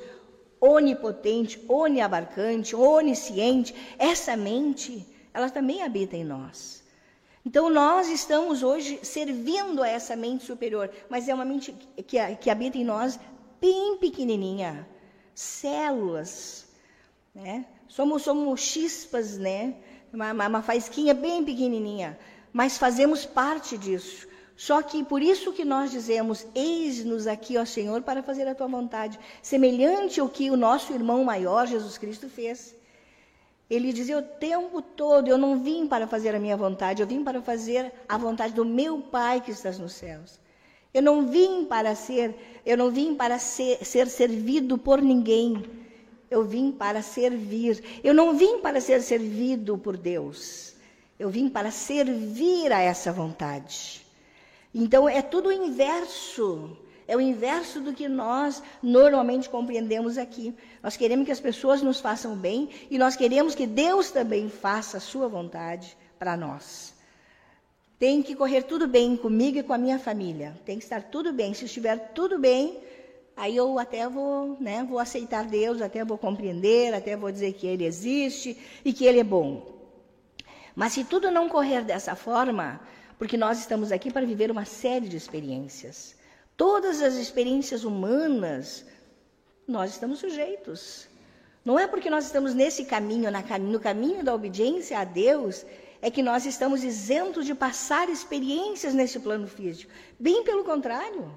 onipotente, 0.60 1.63
oniabarcante, 1.67 2.75
onisciente, 2.75 3.75
essa 3.98 4.36
mente, 4.36 5.05
ela 5.34 5.50
também 5.50 5.81
habita 5.81 6.15
em 6.15 6.24
nós. 6.24 6.84
Então, 7.46 7.69
nós 7.69 8.10
estamos 8.10 8.63
hoje 8.63 9.00
servindo 9.01 9.81
a 9.81 9.88
essa 9.88 10.15
mente 10.15 10.46
superior, 10.46 10.89
mas 11.10 11.27
é 11.27 11.34
uma 11.34 11.46
mente 11.46 11.74
que, 12.05 12.17
que 12.36 12.50
habita 12.50 12.77
em 12.77 12.84
nós 12.84 13.19
bem 13.60 13.98
pequenininha, 13.98 14.88
células, 15.34 16.67
né? 17.34 17.65
Somos, 17.88 18.24
somos 18.24 18.62
chispas, 18.62 19.38
né? 19.38 19.75
Uma, 20.12 20.32
uma 20.32 20.62
faísquinha 20.62 21.13
bem 21.13 21.44
pequenininha, 21.44 22.18
mas 22.51 22.78
fazemos 22.78 23.25
parte 23.25 23.78
disso. 23.78 24.28
Só 24.56 24.82
que 24.82 25.04
por 25.04 25.22
isso 25.22 25.54
que 25.54 25.63
nós 25.63 25.89
dizemos: 25.89 26.46
Eis-nos 26.54 27.28
aqui, 27.28 27.58
ó 27.58 27.63
Senhor, 27.63 28.01
para 28.01 28.22
fazer 28.22 28.46
a 28.48 28.54
tua 28.54 28.68
vontade, 28.68 29.18
semelhante 29.42 30.20
ao 30.20 30.28
que 30.28 30.51
o 30.51 30.58
nosso 30.58 30.92
irmão 30.92 31.24
maior, 31.24 31.66
Jesus 31.66 31.98
Cristo, 31.98 32.28
fez. 32.28 32.75
Ele 33.70 33.94
dizia 33.94 34.18
o 34.18 34.22
tempo 34.22 34.82
todo: 34.82 35.30
Eu 35.30 35.38
não 35.38 35.60
vim 35.60 35.88
para 35.88 36.08
fazer 36.08 36.36
a 36.36 36.39
minha 36.39 36.58
vontade, 36.58 37.01
eu 37.01 37.08
vim 37.08 37.24
para 37.24 37.42
fazer 37.42 37.94
a 38.08 38.18
vontade 38.18 38.54
do 38.54 38.66
meu 38.66 39.00
Pai 39.00 39.39
que 39.39 39.51
estás 39.51 39.80
nos 39.80 39.94
céus. 39.94 40.39
Eu 40.94 41.04
não 41.04 41.28
vim 41.28 41.66
para 41.66 41.94
ser, 41.96 42.62
eu 42.66 42.75
não 42.75 42.89
vim 42.89 43.16
para 43.16 43.38
ser, 43.38 43.86
ser 43.86 44.08
servido 44.08 44.78
por 44.78 45.01
ninguém. 45.01 45.63
Eu 46.29 46.43
vim 46.43 46.71
para 46.71 47.01
servir. 47.01 47.83
Eu 48.03 48.13
não 48.13 48.38
vim 48.38 48.59
para 48.59 48.79
ser 48.79 49.01
servido 49.01 49.77
por 49.77 49.98
Deus. 49.98 50.74
Eu 51.17 51.29
vim 51.29 51.50
para 51.50 51.71
servir 51.71 52.71
a 52.71 52.81
essa 52.81 53.12
vontade. 53.12 54.05
Então 54.74 55.09
é 55.09 55.21
tudo 55.21 55.50
o 55.50 55.51
inverso 55.51 56.77
é 57.09 57.17
o 57.17 57.19
inverso 57.19 57.81
do 57.81 57.91
que 57.91 58.07
nós 58.07 58.62
normalmente 58.83 59.50
compreendemos 59.50 60.15
aqui. 60.15 60.53
Nós 60.83 60.95
queremos 60.95 61.25
que 61.25 61.31
as 61.31 61.39
pessoas 61.39 61.81
nos 61.81 62.00
façam 62.00 62.36
bem 62.36 62.69
e 62.88 63.00
nós 63.00 63.15
queremos 63.15 63.55
que 63.55 63.65
Deus 63.65 64.12
também 64.12 64.48
faça 64.48 64.98
a 64.98 65.00
sua 65.00 65.27
vontade 65.27 65.98
para 66.19 66.38
nós. 66.38 66.93
Tem 67.98 68.21
que 68.21 68.36
correr 68.36 68.62
tudo 68.62 68.88
bem 68.88 69.17
comigo 69.17 69.57
e 69.57 69.63
com 69.63 69.74
a 69.74 69.77
minha 69.79 69.98
família. 69.98 70.55
Tem 70.63 70.77
que 70.77 70.83
estar 70.83 71.01
tudo 71.01 71.33
bem. 71.33 71.51
Se 71.55 71.65
estiver 71.65 72.13
tudo 72.13 72.38
bem, 72.38 72.77
aí 73.39 73.55
eu 73.55 73.79
até 73.79 74.08
vou, 74.08 74.58
né, 74.60 74.86
vou 74.88 75.00
aceitar 75.00 75.46
Deus, 75.46 75.81
até 75.81 76.03
vou 76.03 76.17
compreender, 76.17 76.93
até 76.93 77.15
vou 77.15 77.31
dizer 77.31 77.53
que 77.53 77.65
Ele 77.65 77.86
existe 77.86 78.58
e 78.84 78.91
que 78.91 79.05
Ele 79.05 79.22
é 79.22 79.24
bom. 79.24 79.79
Mas 80.75 80.93
se 80.93 81.05
tudo 81.05 81.31
não 81.31 81.48
correr 81.48 81.84
dessa 81.84 82.15
forma, 82.15 82.81
porque 83.17 83.38
nós 83.38 83.58
estamos 83.58 83.91
aqui 83.91 84.12
para 84.12 84.25
viver 84.25 84.51
uma 84.51 84.65
série 84.65 85.08
de 85.08 85.15
experiências. 85.15 86.15
Todas 86.58 87.01
as 87.01 87.15
experiências 87.15 87.86
humanas, 87.86 88.86
nós 89.65 89.91
estamos 89.91 90.19
sujeitos. 90.19 91.08
Não 91.63 91.79
é 91.79 91.88
porque 91.88 92.10
nós 92.10 92.25
estamos 92.25 92.53
nesse 92.53 92.84
caminho, 92.86 93.29
no 93.62 93.79
caminho 93.79 94.24
da 94.24 94.36
obediência 94.36 95.00
a 95.00 95.05
Deus, 95.05 95.65
é 96.01 96.12
que 96.12 96.22
nós 96.22 96.46
estamos 96.46 96.84
isentos 96.84 97.46
de 97.46 97.55
passar 97.55 98.10
experiências 98.10 98.93
nesse 98.93 99.19
plano 99.19 99.48
físico. 99.48 99.91
Bem 100.19 100.43
pelo 100.43 100.65
contrário. 100.65 101.31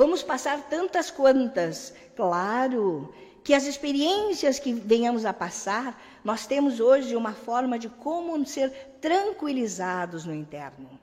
Vamos 0.00 0.22
passar 0.22 0.62
tantas 0.62 1.10
quantas. 1.10 1.92
Claro 2.16 3.12
que 3.44 3.52
as 3.52 3.66
experiências 3.66 4.58
que 4.58 4.72
venhamos 4.72 5.26
a 5.26 5.34
passar, 5.34 6.02
nós 6.24 6.46
temos 6.46 6.80
hoje 6.80 7.14
uma 7.14 7.34
forma 7.34 7.78
de 7.78 7.90
como 7.90 8.46
ser 8.46 8.70
tranquilizados 8.98 10.24
no 10.24 10.34
interno. 10.34 10.98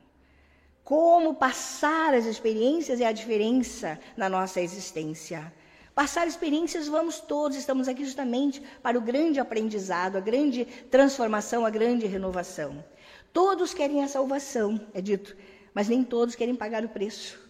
Como 0.84 1.36
passar 1.36 2.16
as 2.16 2.26
experiências 2.26 3.00
é 3.00 3.06
a 3.06 3.12
diferença 3.12 4.00
na 4.18 4.28
nossa 4.28 4.62
existência. 4.62 5.54
Passar 5.94 6.26
experiências 6.26 6.88
vamos 6.88 7.20
todos, 7.20 7.56
estamos 7.56 7.88
aqui 7.88 8.04
justamente 8.04 8.64
para 8.82 8.98
o 8.98 9.02
grande 9.02 9.40
aprendizado, 9.40 10.16
a 10.16 10.22
grande 10.22 10.66
transformação, 10.90 11.68
a 11.68 11.70
grande 11.70 12.08
renovação. 12.08 12.84
Todos 13.32 13.76
querem 13.76 14.04
a 14.04 14.08
salvação, 14.08 14.82
é 14.92 15.02
dito, 15.02 15.38
mas 15.72 15.88
nem 15.88 16.04
todos 16.04 16.34
querem 16.34 16.56
pagar 16.56 16.84
o 16.84 16.90
preço. 16.90 17.47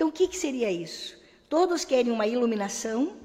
Então, 0.00 0.08
o 0.08 0.12
que, 0.12 0.26
que 0.26 0.36
seria 0.38 0.72
isso? 0.72 1.14
Todos 1.46 1.84
querem 1.84 2.10
uma 2.10 2.26
iluminação, 2.26 3.18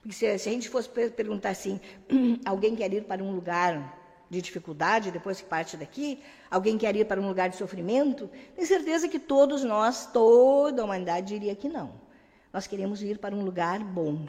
porque 0.00 0.14
se, 0.14 0.38
se 0.38 0.48
a 0.48 0.52
gente 0.52 0.68
fosse 0.68 0.88
perguntar 0.88 1.48
assim, 1.48 1.80
alguém 2.46 2.76
quer 2.76 2.94
ir 2.94 3.02
para 3.02 3.20
um 3.20 3.34
lugar 3.34 4.22
de 4.30 4.40
dificuldade 4.40 5.10
depois 5.10 5.40
que 5.40 5.48
parte 5.48 5.76
daqui, 5.76 6.22
alguém 6.48 6.78
quer 6.78 6.94
ir 6.94 7.04
para 7.06 7.20
um 7.20 7.26
lugar 7.26 7.48
de 7.48 7.56
sofrimento, 7.56 8.30
tenho 8.54 8.68
certeza 8.68 9.08
que 9.08 9.18
todos 9.18 9.64
nós, 9.64 10.06
toda 10.12 10.80
a 10.80 10.84
humanidade 10.84 11.26
diria 11.26 11.56
que 11.56 11.68
não. 11.68 11.90
Nós 12.52 12.68
queremos 12.68 13.02
ir 13.02 13.18
para 13.18 13.34
um 13.34 13.42
lugar 13.42 13.80
bom. 13.80 14.28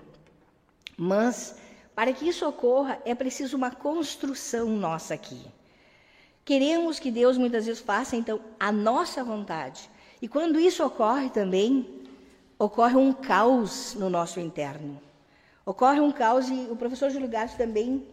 Mas, 0.98 1.58
para 1.94 2.12
que 2.12 2.28
isso 2.28 2.44
ocorra, 2.48 3.00
é 3.06 3.14
preciso 3.14 3.56
uma 3.56 3.70
construção 3.70 4.68
nossa 4.68 5.14
aqui. 5.14 5.46
Queremos 6.44 7.00
que 7.00 7.12
Deus 7.12 7.38
muitas 7.38 7.68
vezes 7.68 7.84
faça, 7.84 8.16
então, 8.16 8.42
a 8.60 8.72
nossa 8.72 9.24
vontade. 9.24 9.94
E 10.22 10.28
quando 10.28 10.60
isso 10.60 10.84
ocorre 10.84 11.30
também, 11.30 12.04
ocorre 12.58 12.96
um 12.96 13.12
caos 13.12 13.96
no 13.96 14.10
nosso 14.10 14.40
interno. 14.40 15.00
Ocorre 15.66 16.00
um 16.00 16.12
caos, 16.12 16.50
e 16.50 16.68
o 16.70 16.76
professor 16.76 17.10
Júlio 17.10 17.28
Gato 17.28 17.58
também 17.58 18.06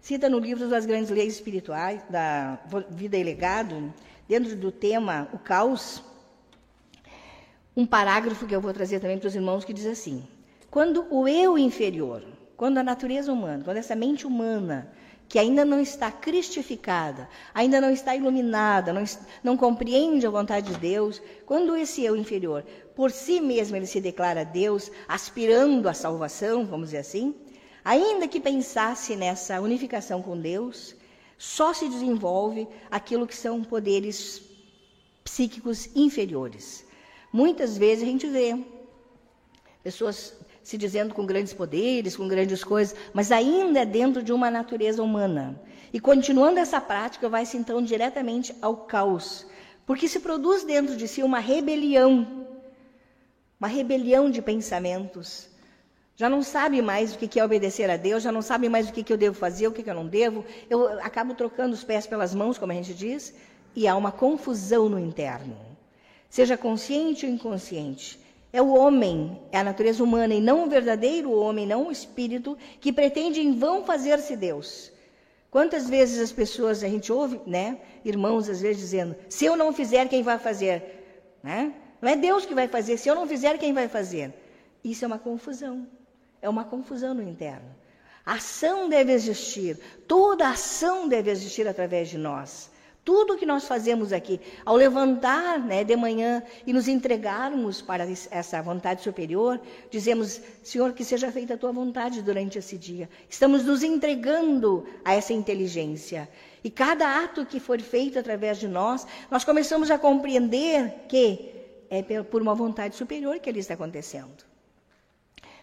cita 0.00 0.28
no 0.28 0.38
livro 0.38 0.68
das 0.68 0.86
grandes 0.86 1.10
leis 1.10 1.34
espirituais, 1.34 2.02
da 2.08 2.58
vida 2.90 3.16
e 3.16 3.22
legado, 3.22 3.92
dentro 4.28 4.54
do 4.54 4.70
tema 4.70 5.28
o 5.32 5.38
caos, 5.38 6.02
um 7.76 7.86
parágrafo 7.86 8.46
que 8.46 8.54
eu 8.54 8.60
vou 8.60 8.72
trazer 8.72 9.00
também 9.00 9.18
para 9.18 9.28
os 9.28 9.34
irmãos 9.34 9.64
que 9.64 9.72
diz 9.72 9.86
assim: 9.86 10.26
quando 10.70 11.06
o 11.10 11.26
eu 11.26 11.58
inferior, 11.58 12.22
quando 12.56 12.78
a 12.78 12.82
natureza 12.82 13.32
humana, 13.32 13.64
quando 13.64 13.78
essa 13.78 13.96
mente 13.96 14.26
humana 14.26 14.92
que 15.30 15.38
ainda 15.38 15.64
não 15.64 15.80
está 15.80 16.10
cristificada, 16.10 17.28
ainda 17.54 17.80
não 17.80 17.92
está 17.92 18.16
iluminada, 18.16 18.92
não, 18.92 19.04
não, 19.44 19.56
compreende 19.56 20.26
a 20.26 20.30
vontade 20.30 20.72
de 20.72 20.80
Deus, 20.80 21.22
quando 21.46 21.76
esse 21.76 22.02
eu 22.02 22.16
inferior, 22.16 22.64
por 22.96 23.12
si 23.12 23.40
mesmo, 23.40 23.76
ele 23.76 23.86
se 23.86 24.00
declara 24.00 24.44
Deus, 24.44 24.90
aspirando 25.06 25.88
à 25.88 25.94
salvação, 25.94 26.66
vamos 26.66 26.88
dizer 26.88 26.98
assim, 26.98 27.32
ainda 27.84 28.26
que 28.26 28.40
pensasse 28.40 29.14
nessa 29.14 29.60
unificação 29.60 30.20
com 30.20 30.36
Deus, 30.36 30.96
só 31.38 31.72
se 31.72 31.88
desenvolve 31.88 32.66
aquilo 32.90 33.24
que 33.24 33.36
são 33.36 33.62
poderes 33.62 34.42
psíquicos 35.22 35.88
inferiores. 35.94 36.84
Muitas 37.32 37.78
vezes 37.78 38.02
a 38.02 38.06
gente 38.06 38.26
vê 38.26 38.58
pessoas 39.80 40.34
se 40.70 40.78
dizendo 40.78 41.12
com 41.12 41.26
grandes 41.26 41.52
poderes, 41.52 42.16
com 42.16 42.28
grandes 42.28 42.62
coisas, 42.62 42.94
mas 43.12 43.32
ainda 43.32 43.80
é 43.80 43.84
dentro 43.84 44.22
de 44.22 44.32
uma 44.32 44.52
natureza 44.52 45.02
humana. 45.02 45.60
E 45.92 45.98
continuando 45.98 46.60
essa 46.60 46.80
prática, 46.80 47.28
vai-se 47.28 47.56
então 47.56 47.82
diretamente 47.82 48.54
ao 48.62 48.76
caos, 48.76 49.44
porque 49.84 50.06
se 50.06 50.20
produz 50.20 50.62
dentro 50.62 50.96
de 50.96 51.08
si 51.08 51.24
uma 51.24 51.40
rebelião, 51.40 52.46
uma 53.58 53.66
rebelião 53.66 54.30
de 54.30 54.40
pensamentos. 54.40 55.48
Já 56.14 56.28
não 56.28 56.40
sabe 56.40 56.80
mais 56.80 57.16
o 57.16 57.18
que 57.18 57.40
é 57.40 57.44
obedecer 57.44 57.90
a 57.90 57.96
Deus, 57.96 58.22
já 58.22 58.30
não 58.30 58.40
sabe 58.40 58.68
mais 58.68 58.88
o 58.88 58.92
que 58.92 59.12
eu 59.12 59.16
devo 59.16 59.36
fazer, 59.36 59.66
o 59.66 59.72
que 59.72 59.90
eu 59.90 59.94
não 59.94 60.06
devo. 60.06 60.44
Eu 60.68 61.00
acabo 61.00 61.34
trocando 61.34 61.74
os 61.74 61.82
pés 61.82 62.06
pelas 62.06 62.32
mãos, 62.32 62.58
como 62.58 62.70
a 62.70 62.76
gente 62.76 62.94
diz, 62.94 63.34
e 63.74 63.88
há 63.88 63.96
uma 63.96 64.12
confusão 64.12 64.88
no 64.88 65.00
interno 65.00 65.56
seja 66.30 66.56
consciente 66.56 67.26
ou 67.26 67.32
inconsciente. 67.32 68.19
É 68.52 68.60
o 68.60 68.74
homem, 68.74 69.40
é 69.52 69.58
a 69.58 69.64
natureza 69.64 70.02
humana, 70.02 70.34
e 70.34 70.40
não 70.40 70.64
o 70.64 70.68
verdadeiro 70.68 71.30
homem, 71.30 71.66
não 71.66 71.86
o 71.86 71.92
espírito, 71.92 72.58
que 72.80 72.92
pretende 72.92 73.40
em 73.40 73.56
vão 73.56 73.84
fazer-se 73.84 74.36
Deus. 74.36 74.92
Quantas 75.50 75.88
vezes 75.88 76.20
as 76.20 76.32
pessoas, 76.32 76.82
a 76.82 76.88
gente 76.88 77.12
ouve, 77.12 77.40
né, 77.46 77.78
irmãos 78.04 78.48
às 78.48 78.60
vezes 78.60 78.82
dizendo: 78.82 79.16
se 79.28 79.44
eu 79.44 79.56
não 79.56 79.72
fizer, 79.72 80.08
quem 80.08 80.22
vai 80.22 80.38
fazer? 80.38 81.36
Né? 81.42 81.72
Não 82.00 82.08
é 82.08 82.16
Deus 82.16 82.46
que 82.46 82.54
vai 82.54 82.68
fazer, 82.68 82.96
se 82.96 83.08
eu 83.08 83.14
não 83.14 83.26
fizer, 83.26 83.58
quem 83.58 83.72
vai 83.72 83.88
fazer? 83.88 84.32
Isso 84.82 85.04
é 85.04 85.06
uma 85.06 85.18
confusão. 85.18 85.86
É 86.42 86.48
uma 86.48 86.64
confusão 86.64 87.14
no 87.14 87.22
interno. 87.22 87.74
A 88.24 88.34
ação 88.34 88.88
deve 88.88 89.12
existir, 89.12 89.78
toda 90.06 90.48
ação 90.48 91.08
deve 91.08 91.30
existir 91.30 91.66
através 91.66 92.08
de 92.08 92.18
nós. 92.18 92.70
Tudo 93.02 93.36
que 93.38 93.46
nós 93.46 93.66
fazemos 93.66 94.12
aqui, 94.12 94.38
ao 94.64 94.76
levantar 94.76 95.58
né, 95.58 95.82
de 95.82 95.96
manhã 95.96 96.42
e 96.66 96.72
nos 96.72 96.86
entregarmos 96.86 97.80
para 97.80 98.06
essa 98.30 98.60
vontade 98.60 99.02
superior, 99.02 99.58
dizemos, 99.90 100.40
Senhor, 100.62 100.92
que 100.92 101.02
seja 101.02 101.32
feita 101.32 101.54
a 101.54 101.56
tua 101.56 101.72
vontade 101.72 102.20
durante 102.20 102.58
esse 102.58 102.76
dia. 102.76 103.08
Estamos 103.28 103.64
nos 103.64 103.82
entregando 103.82 104.86
a 105.02 105.14
essa 105.14 105.32
inteligência. 105.32 106.28
E 106.62 106.68
cada 106.68 107.24
ato 107.24 107.46
que 107.46 107.58
for 107.58 107.80
feito 107.80 108.18
através 108.18 108.58
de 108.58 108.68
nós, 108.68 109.06
nós 109.30 109.44
começamos 109.44 109.90
a 109.90 109.98
compreender 109.98 111.06
que 111.08 111.52
é 111.88 112.22
por 112.22 112.42
uma 112.42 112.54
vontade 112.54 112.94
superior 112.96 113.38
que 113.38 113.48
ele 113.48 113.60
está 113.60 113.74
acontecendo. 113.74 114.44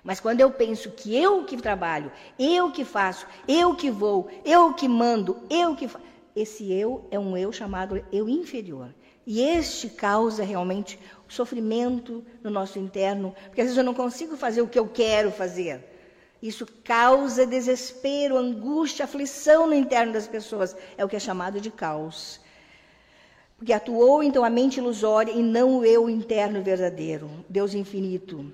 Mas 0.04 0.20
quando 0.20 0.42
eu 0.42 0.50
penso 0.50 0.90
que 0.92 1.16
eu 1.16 1.44
que 1.46 1.56
trabalho, 1.58 2.12
eu 2.40 2.72
que 2.72 2.84
faço, 2.84 3.28
eu 3.48 3.76
que 3.76 3.92
vou, 3.92 4.28
eu 4.44 4.74
que 4.74 4.88
mando, 4.88 5.38
eu 5.50 5.76
que 5.76 5.88
faço 5.88 6.08
esse 6.40 6.72
eu 6.72 7.08
é 7.10 7.18
um 7.18 7.36
eu 7.36 7.52
chamado 7.52 8.04
eu 8.12 8.30
inferior. 8.30 8.94
E 9.26 9.42
este 9.42 9.90
causa 9.90 10.44
realmente 10.44 11.00
sofrimento 11.28 12.24
no 12.44 12.50
nosso 12.50 12.80
interno, 12.80 13.36
porque 13.46 13.62
às 13.62 13.66
vezes 13.68 13.78
eu 13.78 13.84
não 13.84 13.94
consigo 13.94 14.38
fazer 14.38 14.62
o 14.62 14.68
que 14.68 14.80
eu 14.80 14.88
quero 14.88 15.32
fazer. 15.32 15.84
Isso 16.42 16.66
causa 16.84 17.46
desespero, 17.46 18.38
angústia, 18.38 19.06
aflição 19.06 19.68
no 19.68 19.74
interno 19.74 20.14
das 20.14 20.28
pessoas. 20.28 20.76
É 20.98 21.04
o 21.04 21.10
que 21.10 21.16
é 21.16 21.20
chamado 21.20 21.60
de 21.60 21.72
caos. 21.72 22.40
Porque 23.58 23.74
atuou 23.74 24.22
então 24.22 24.46
a 24.46 24.50
mente 24.50 24.78
ilusória 24.78 25.32
e 25.32 25.42
não 25.42 25.80
o 25.80 25.86
eu 25.86 26.08
interno 26.08 26.62
verdadeiro, 26.62 27.30
Deus 27.50 27.74
infinito 27.74 28.54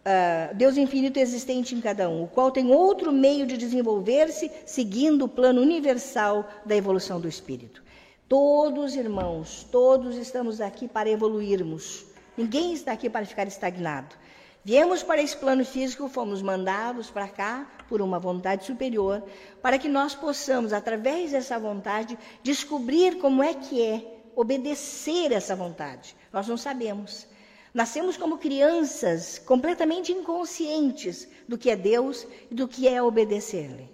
uh, 0.00 0.54
Deus 0.54 0.76
infinito 0.76 1.18
existente 1.18 1.74
em 1.74 1.80
cada 1.80 2.08
um, 2.08 2.24
o 2.24 2.28
qual 2.28 2.50
tem 2.50 2.70
outro 2.70 3.12
meio 3.12 3.46
de 3.46 3.56
desenvolver-se 3.56 4.50
seguindo 4.64 5.24
o 5.24 5.28
plano 5.28 5.60
universal 5.60 6.48
da 6.64 6.76
evolução 6.76 7.20
do 7.20 7.28
espírito. 7.28 7.82
Todos, 8.28 8.94
irmãos, 8.94 9.66
todos 9.70 10.16
estamos 10.16 10.60
aqui 10.60 10.86
para 10.86 11.10
evoluirmos. 11.10 12.06
Ninguém 12.36 12.72
está 12.72 12.92
aqui 12.92 13.10
para 13.10 13.26
ficar 13.26 13.46
estagnado. 13.48 14.14
Viemos 14.62 15.02
para 15.02 15.22
esse 15.22 15.36
plano 15.36 15.64
físico, 15.64 16.08
fomos 16.08 16.42
mandados 16.42 17.10
para 17.10 17.26
cá 17.26 17.66
por 17.88 18.02
uma 18.02 18.18
vontade 18.18 18.66
superior, 18.66 19.22
para 19.62 19.78
que 19.78 19.88
nós 19.88 20.14
possamos, 20.14 20.72
através 20.72 21.32
dessa 21.32 21.58
vontade, 21.58 22.18
descobrir 22.42 23.18
como 23.18 23.42
é 23.42 23.54
que 23.54 23.82
é 23.82 24.20
obedecer 24.36 25.32
essa 25.32 25.56
vontade. 25.56 26.14
Nós 26.32 26.46
não 26.46 26.56
sabemos. 26.56 27.26
Nascemos 27.72 28.16
como 28.16 28.38
crianças 28.38 29.38
completamente 29.38 30.12
inconscientes 30.12 31.28
do 31.46 31.56
que 31.56 31.70
é 31.70 31.76
Deus 31.76 32.26
e 32.50 32.54
do 32.54 32.66
que 32.66 32.88
é 32.88 33.02
obedecer-lhe. 33.02 33.88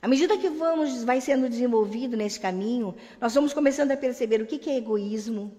À 0.00 0.08
medida 0.08 0.36
que 0.36 0.48
vamos, 0.48 1.04
vai 1.04 1.20
sendo 1.20 1.48
desenvolvido 1.48 2.16
nesse 2.16 2.40
caminho, 2.40 2.94
nós 3.20 3.34
vamos 3.34 3.52
começando 3.52 3.92
a 3.92 3.96
perceber 3.96 4.42
o 4.42 4.46
que 4.46 4.68
é 4.68 4.76
egoísmo, 4.76 5.56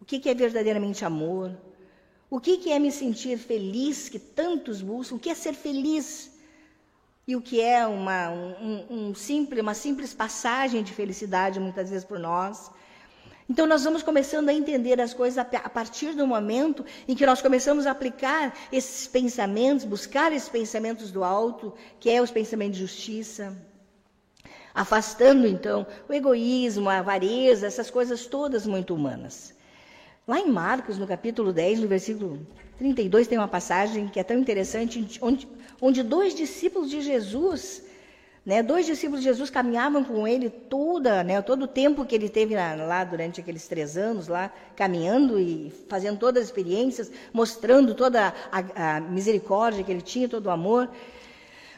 o 0.00 0.04
que 0.04 0.28
é 0.28 0.34
verdadeiramente 0.34 1.04
amor, 1.04 1.56
o 2.28 2.38
que 2.38 2.70
é 2.70 2.78
me 2.78 2.92
sentir 2.92 3.38
feliz, 3.38 4.08
que 4.08 4.18
tantos 4.18 4.82
buscam, 4.82 5.16
o 5.16 5.18
que 5.18 5.30
é 5.30 5.34
ser 5.34 5.54
feliz 5.54 6.36
e 7.26 7.34
o 7.36 7.40
que 7.40 7.60
é 7.60 7.86
uma, 7.86 8.30
um, 8.30 8.86
um 8.90 9.14
simples, 9.14 9.62
uma 9.62 9.74
simples 9.74 10.12
passagem 10.12 10.82
de 10.82 10.92
felicidade 10.92 11.60
muitas 11.60 11.88
vezes 11.90 12.04
por 12.04 12.18
nós. 12.18 12.70
Então, 13.50 13.66
nós 13.66 13.82
vamos 13.82 14.02
começando 14.02 14.50
a 14.50 14.52
entender 14.52 15.00
as 15.00 15.14
coisas 15.14 15.38
a 15.38 15.68
partir 15.70 16.12
do 16.14 16.26
momento 16.26 16.84
em 17.08 17.14
que 17.14 17.24
nós 17.24 17.40
começamos 17.40 17.86
a 17.86 17.92
aplicar 17.92 18.54
esses 18.70 19.06
pensamentos, 19.06 19.86
buscar 19.86 20.32
esses 20.32 20.50
pensamentos 20.50 21.10
do 21.10 21.24
alto, 21.24 21.72
que 21.98 22.10
é 22.10 22.20
os 22.20 22.30
pensamentos 22.30 22.76
de 22.76 22.84
justiça, 22.84 23.56
afastando 24.74 25.46
então 25.46 25.86
o 26.06 26.12
egoísmo, 26.12 26.90
a 26.90 26.98
avareza, 26.98 27.66
essas 27.66 27.90
coisas 27.90 28.26
todas 28.26 28.66
muito 28.66 28.94
humanas. 28.94 29.54
Lá 30.26 30.38
em 30.38 30.50
Marcos, 30.50 30.98
no 30.98 31.06
capítulo 31.06 31.50
10, 31.50 31.80
no 31.80 31.88
versículo 31.88 32.46
32, 32.76 33.26
tem 33.26 33.38
uma 33.38 33.48
passagem 33.48 34.08
que 34.08 34.20
é 34.20 34.22
tão 34.22 34.36
interessante, 34.36 35.18
onde, 35.22 35.48
onde 35.80 36.02
dois 36.02 36.34
discípulos 36.34 36.90
de 36.90 37.00
Jesus 37.00 37.87
né? 38.48 38.62
Dois 38.62 38.86
discípulos 38.86 39.20
de 39.20 39.26
Jesus 39.26 39.50
caminhavam 39.50 40.02
com 40.02 40.26
ele 40.26 40.48
toda, 40.48 41.22
né, 41.22 41.42
todo 41.42 41.64
o 41.64 41.68
tempo 41.68 42.06
que 42.06 42.14
ele 42.14 42.30
teve 42.30 42.54
lá, 42.54 43.04
durante 43.04 43.42
aqueles 43.42 43.68
três 43.68 43.94
anos, 43.94 44.26
lá 44.26 44.50
caminhando 44.74 45.38
e 45.38 45.70
fazendo 45.86 46.18
todas 46.18 46.44
as 46.44 46.48
experiências, 46.48 47.12
mostrando 47.30 47.94
toda 47.94 48.32
a, 48.50 48.96
a 48.96 49.00
misericórdia 49.00 49.84
que 49.84 49.92
ele 49.92 50.00
tinha, 50.00 50.26
todo 50.30 50.46
o 50.46 50.50
amor. 50.50 50.88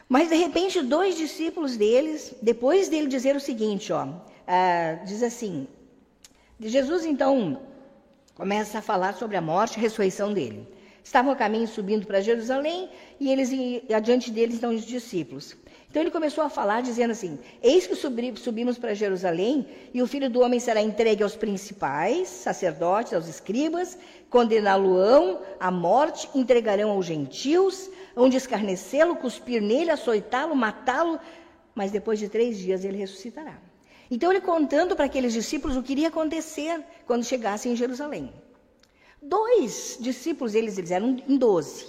Mas 0.07 0.29
de 0.29 0.35
repente, 0.35 0.81
dois 0.81 1.17
discípulos 1.17 1.75
deles, 1.75 2.33
depois 2.41 2.87
dele 2.87 3.07
dizer 3.07 3.35
o 3.35 3.41
seguinte, 3.41 3.91
ó, 3.91 4.07
ah, 4.47 4.97
diz 5.05 5.21
assim: 5.23 5.67
Jesus 6.57 7.03
então 7.03 7.59
começa 8.33 8.77
a 8.77 8.81
falar 8.81 9.13
sobre 9.15 9.35
a 9.35 9.41
morte 9.41 9.75
e 9.75 9.81
ressurreição 9.81 10.31
dele. 10.31 10.65
Estavam 11.03 11.33
a 11.33 11.35
caminho 11.35 11.67
subindo 11.67 12.07
para 12.07 12.21
Jerusalém 12.21 12.89
e 13.19 13.29
eles 13.29 13.51
e 13.51 13.93
adiante 13.93 14.31
deles 14.31 14.55
estão 14.55 14.73
os 14.73 14.85
discípulos. 14.85 15.57
Então 15.91 16.01
ele 16.01 16.09
começou 16.09 16.41
a 16.41 16.49
falar, 16.49 16.79
dizendo 16.79 17.11
assim: 17.11 17.37
Eis 17.61 17.85
que 17.85 17.95
subimos 17.97 18.77
para 18.77 18.93
Jerusalém, 18.93 19.67
e 19.93 20.01
o 20.01 20.07
filho 20.07 20.29
do 20.29 20.39
homem 20.39 20.57
será 20.57 20.81
entregue 20.81 21.21
aos 21.21 21.35
principais, 21.35 22.29
sacerdotes, 22.29 23.13
aos 23.13 23.27
escribas, 23.27 23.97
condená-lo-ão 24.29 25.41
à 25.59 25.69
morte, 25.69 26.29
entregarão 26.33 26.91
aos 26.91 27.05
gentios, 27.05 27.89
onde 28.15 28.37
escarnecê-lo, 28.37 29.17
cuspir 29.17 29.61
nele, 29.61 29.91
açoitá-lo, 29.91 30.55
matá-lo, 30.55 31.19
mas 31.75 31.91
depois 31.91 32.19
de 32.19 32.29
três 32.29 32.57
dias 32.57 32.85
ele 32.85 32.95
ressuscitará. 32.95 33.59
Então 34.09 34.31
ele 34.31 34.39
contando 34.39 34.95
para 34.95 35.07
aqueles 35.07 35.33
discípulos 35.33 35.75
o 35.75 35.83
que 35.83 35.91
iria 35.91 36.07
acontecer 36.07 36.81
quando 37.05 37.25
chegassem 37.25 37.73
em 37.73 37.75
Jerusalém. 37.75 38.31
Dois 39.21 39.97
discípulos, 39.99 40.55
eles, 40.55 40.77
eles 40.77 40.91
eram 40.91 41.17
em 41.27 41.35
doze. 41.35 41.85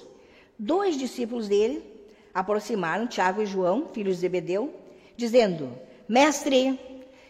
Dois 0.58 0.98
discípulos 0.98 1.46
dele 1.46 1.91
aproximaram 2.34 3.06
Tiago 3.06 3.42
e 3.42 3.46
João, 3.46 3.88
filhos 3.88 4.16
de 4.16 4.22
Zebedeu, 4.22 4.74
dizendo: 5.16 5.72
Mestre, 6.08 6.78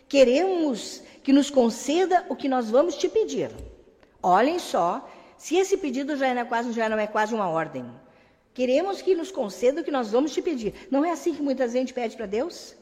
queremos 0.09 1.03
que 1.23 1.33
nos 1.33 1.51
conceda 1.51 2.27
o 2.29 2.37
que 2.37 2.49
nós 2.49 2.71
vamos 2.71 2.97
te 2.97 3.09
pedir. 3.09 3.51
Olhem 4.23 4.59
só, 4.59 5.09
se 5.37 5.57
esse 5.57 5.77
pedido 5.77 6.17
já, 6.17 6.29
é 6.29 6.45
quase, 6.45 6.73
já 6.73 6.89
não 6.89 6.99
é 6.99 7.07
quase 7.07 7.35
uma 7.35 7.49
ordem. 7.49 7.85
Queremos 8.55 9.01
que 9.01 9.15
nos 9.15 9.31
conceda 9.31 9.81
o 9.81 9.85
que 9.85 9.91
nós 9.91 10.11
vamos 10.11 10.33
te 10.33 10.43
pedir. 10.43 10.75
Não 10.91 11.05
é 11.05 11.11
assim 11.11 11.35
que 11.35 11.43
muita 11.43 11.67
gente 11.69 11.95
pede 11.95 12.17
para 12.17 12.27
Deus? 12.27 12.75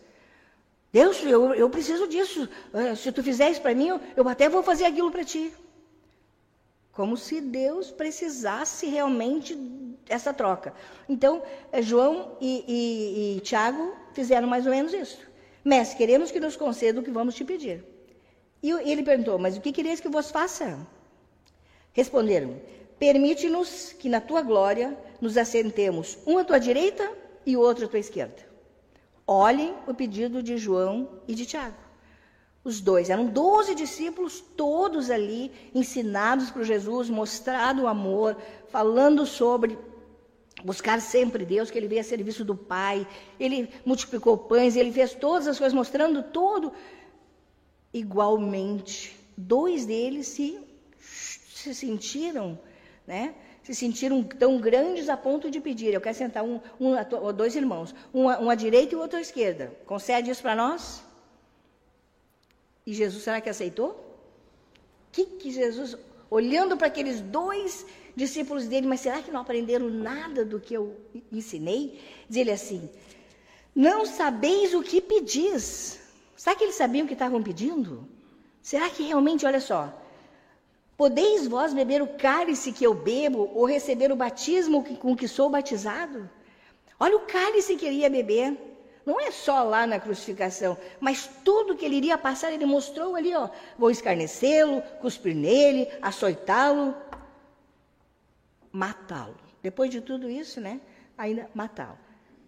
Deus, 0.93 1.23
eu, 1.23 1.55
eu 1.55 1.71
preciso 1.71 2.09
disso. 2.09 2.49
Ah, 2.73 2.97
se 2.97 3.13
tu 3.13 3.23
fizer 3.23 3.51
isso 3.51 3.63
para 3.63 3.75
mim, 3.75 3.89
eu 4.17 4.29
até 4.29 4.49
vou 4.49 4.63
fazer 4.63 4.85
aquilo 4.85 5.11
para 5.11 5.25
ti. 5.25 5.53
Como 6.93 7.17
se 7.17 7.41
Deus 7.41 7.91
precisasse 7.91 8.87
realmente 8.87 9.57
essa 10.11 10.35
troca. 10.35 10.75
Então, 11.09 11.43
eh, 11.73 11.81
João 11.81 12.37
e, 12.41 12.65
e, 12.69 13.37
e 13.37 13.41
Tiago 13.41 13.95
fizeram 14.13 14.47
mais 14.47 14.67
ou 14.67 14.73
menos 14.73 14.93
isso. 14.93 15.21
Mestre, 15.65 15.97
queremos 15.97 16.31
que 16.31 16.41
nos 16.41 16.57
conceda 16.57 17.01
o 17.01 17.03
que 17.03 17.11
vamos 17.11 17.35
te 17.35 17.45
pedir. 17.45 17.85
E 18.63 18.71
ele 18.71 19.03
perguntou, 19.03 19.39
mas 19.39 19.57
o 19.57 19.61
que 19.61 19.73
quereis 19.73 20.01
que 20.01 20.09
vos 20.09 20.31
faça? 20.31 20.79
Responderam, 21.93 22.61
permite-nos 22.99 23.93
que 23.93 24.09
na 24.09 24.21
tua 24.21 24.43
glória 24.43 24.97
nos 25.21 25.37
assentemos, 25.37 26.19
um 26.27 26.39
à 26.39 26.45
tua 26.45 26.59
direita 26.59 27.11
e 27.47 27.57
outro 27.57 27.87
à 27.87 27.89
tua 27.89 27.99
esquerda. 27.99 28.51
Olhem 29.27 29.75
o 29.87 29.95
pedido 29.95 30.43
de 30.43 30.59
João 30.59 31.09
e 31.27 31.35
de 31.35 31.47
Tiago. 31.47 31.77
Os 32.63 32.81
dois, 32.81 33.09
eram 33.09 33.27
doze 33.27 33.75
discípulos, 33.75 34.41
todos 34.55 35.11
ali, 35.11 35.51
ensinados 35.75 36.51
por 36.51 36.63
Jesus, 36.63 37.09
mostrado 37.09 37.83
o 37.83 37.87
amor, 37.87 38.37
falando 38.69 39.25
sobre 39.25 39.79
buscar 40.65 41.01
sempre 41.01 41.45
Deus, 41.45 41.71
que 41.71 41.79
ele 41.79 41.89
veio 41.89 42.01
a 42.01 42.05
serviço 42.05 42.45
do 42.45 42.55
Pai, 42.57 43.07
ele 43.39 43.69
multiplicou 43.85 44.37
pães, 44.37 44.77
ele 44.77 44.93
fez 44.93 45.15
todas 45.15 45.47
as 45.47 45.59
coisas, 45.59 45.75
mostrando 45.75 46.23
todo. 46.23 46.73
Igualmente, 47.93 49.17
dois 49.37 49.87
deles 49.87 50.29
se, 50.29 50.59
se 50.99 51.75
sentiram, 51.75 52.59
né? 53.07 53.35
Se 53.63 53.75
sentiram 53.75 54.23
tão 54.23 54.59
grandes 54.59 55.09
a 55.09 55.17
ponto 55.17 55.51
de 55.51 55.61
pedir. 55.61 55.93
Eu 55.93 56.01
quero 56.01 56.17
sentar 56.17 56.43
um, 56.43 56.61
um 56.81 57.33
dois 57.33 57.55
irmãos, 57.55 57.95
um, 58.13 58.25
um 58.25 58.51
à 58.51 58.55
direita 58.55 58.95
e 58.95 58.97
o 58.97 59.01
outro 59.01 59.19
à 59.19 59.21
esquerda. 59.21 59.73
Concede 59.87 60.31
isso 60.31 60.43
para 60.43 60.57
nós? 60.57 61.03
E 62.87 62.95
Jesus, 62.95 63.23
será 63.23 63.41
que 63.41 63.51
aceitou? 63.51 63.91
O 63.91 63.97
que, 65.13 65.25
que 65.27 65.51
Jesus, 65.51 65.97
olhando 66.31 66.77
para 66.77 66.87
aqueles 66.87 67.21
dois 67.21 67.87
discípulos 68.17 68.67
dele, 68.67 68.87
mas 68.87 69.01
será 69.01 69.23
que 69.23 69.31
não 69.31 69.41
aprenderam 69.41 69.89
nada 69.89 70.45
do 70.45 70.61
que 70.61 70.75
eu 70.75 70.97
ensinei? 71.33 72.01
Diz 72.29 72.37
ele 72.39 72.51
assim: 72.51 72.89
Não 73.75 74.05
sabeis 74.07 74.75
o 74.75 74.83
que 74.83 75.01
pedis. 75.01 76.01
Será 76.37 76.57
que 76.57 76.65
eles 76.65 76.75
sabiam 76.75 77.05
o 77.05 77.07
que 77.07 77.15
estavam 77.15 77.43
pedindo? 77.43 78.09
Será 78.63 78.89
que 78.89 79.03
realmente, 79.03 79.47
olha 79.47 79.61
só, 79.61 79.93
podeis 80.97 81.47
vós 81.47 81.73
beber 81.73 82.03
o 82.03 82.07
cálice 82.07 82.73
que 82.73 82.85
eu 82.85 82.95
bebo 82.95 83.51
ou 83.55 83.65
receber 83.65 84.13
o 84.13 84.17
batismo 84.17 84.85
com 84.97 85.17
que 85.17 85.29
sou 85.29 85.51
batizado? 85.51 86.29
Olha 86.99 87.17
o 87.17 87.21
cálice 87.21 87.77
que 87.77 87.87
ele 87.87 87.97
ia 87.97 88.11
beber. 88.11 88.57
Não 89.05 89.19
é 89.19 89.31
só 89.31 89.63
lá 89.63 89.87
na 89.87 89.99
crucificação, 89.99 90.77
mas 91.01 91.29
tudo 91.43 91.75
que 91.75 91.85
ele 91.87 91.97
iria 91.97 92.19
passar, 92.19 92.53
ele 92.53 92.67
mostrou 92.67 93.17
ali, 93.17 93.35
ó. 93.35 93.49
Vou 93.79 93.91
escarnecê-lo, 93.91 94.83
cuspir 95.01 95.35
nele, 95.35 95.89
açoitá-lo, 96.03 96.95
matá-lo. 98.73 99.37
Depois 99.63 99.91
de 99.91 100.01
tudo 100.01 100.29
isso, 100.29 100.61
né? 100.61 100.81
Ainda 101.17 101.51
matá-lo. 101.55 101.99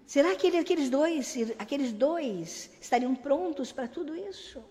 Será 0.07 0.35
que 0.35 0.47
ele, 0.47 0.59
aqueles 0.59 0.91
dois, 0.91 1.37
aqueles 1.59 1.93
dois 1.93 2.71
estariam 2.81 3.15
prontos 3.15 3.73
para 3.73 3.89
tudo 3.89 4.15
isso? 4.15 4.63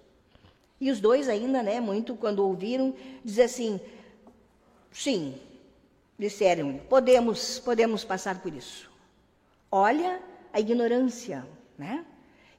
E 0.79 0.89
os 0.91 0.99
dois 0.99 1.29
ainda, 1.29 1.61
né, 1.61 1.79
muito 1.79 2.15
quando 2.15 2.39
ouviram, 2.39 2.93
dizer 3.23 3.43
assim: 3.43 3.79
"Sim", 4.91 5.39
disseram, 6.17 6.79
"podemos, 6.89 7.59
podemos 7.59 8.03
passar 8.03 8.39
por 8.41 8.53
isso". 8.53 8.89
Olha 9.71 10.21
a 10.51 10.59
ignorância, 10.59 11.47
né? 11.77 12.05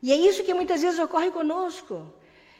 E 0.02 0.12
é 0.12 0.16
isso 0.16 0.42
que 0.42 0.54
muitas 0.54 0.82
vezes 0.82 0.98
ocorre 0.98 1.30
conosco. 1.30 2.12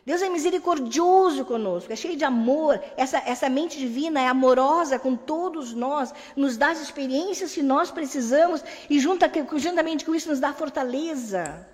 Deus 0.04 0.20
é 0.20 0.28
misericordioso 0.28 1.44
conosco, 1.44 1.92
é 1.92 1.96
cheio 1.96 2.16
de 2.16 2.24
amor. 2.24 2.82
Essa, 2.96 3.18
essa 3.18 3.48
mente 3.48 3.78
divina 3.78 4.20
é 4.20 4.26
amorosa 4.26 4.98
com 4.98 5.14
todos 5.14 5.72
nós, 5.72 6.12
nos 6.34 6.56
dá 6.56 6.70
as 6.70 6.80
experiências 6.80 7.54
que 7.54 7.62
nós 7.62 7.90
precisamos 7.90 8.64
e 8.90 8.98
junta, 8.98 9.30
juntamente 9.56 10.04
com 10.04 10.14
isso 10.14 10.28
nos 10.28 10.40
dá 10.40 10.52
fortaleza. 10.52 11.68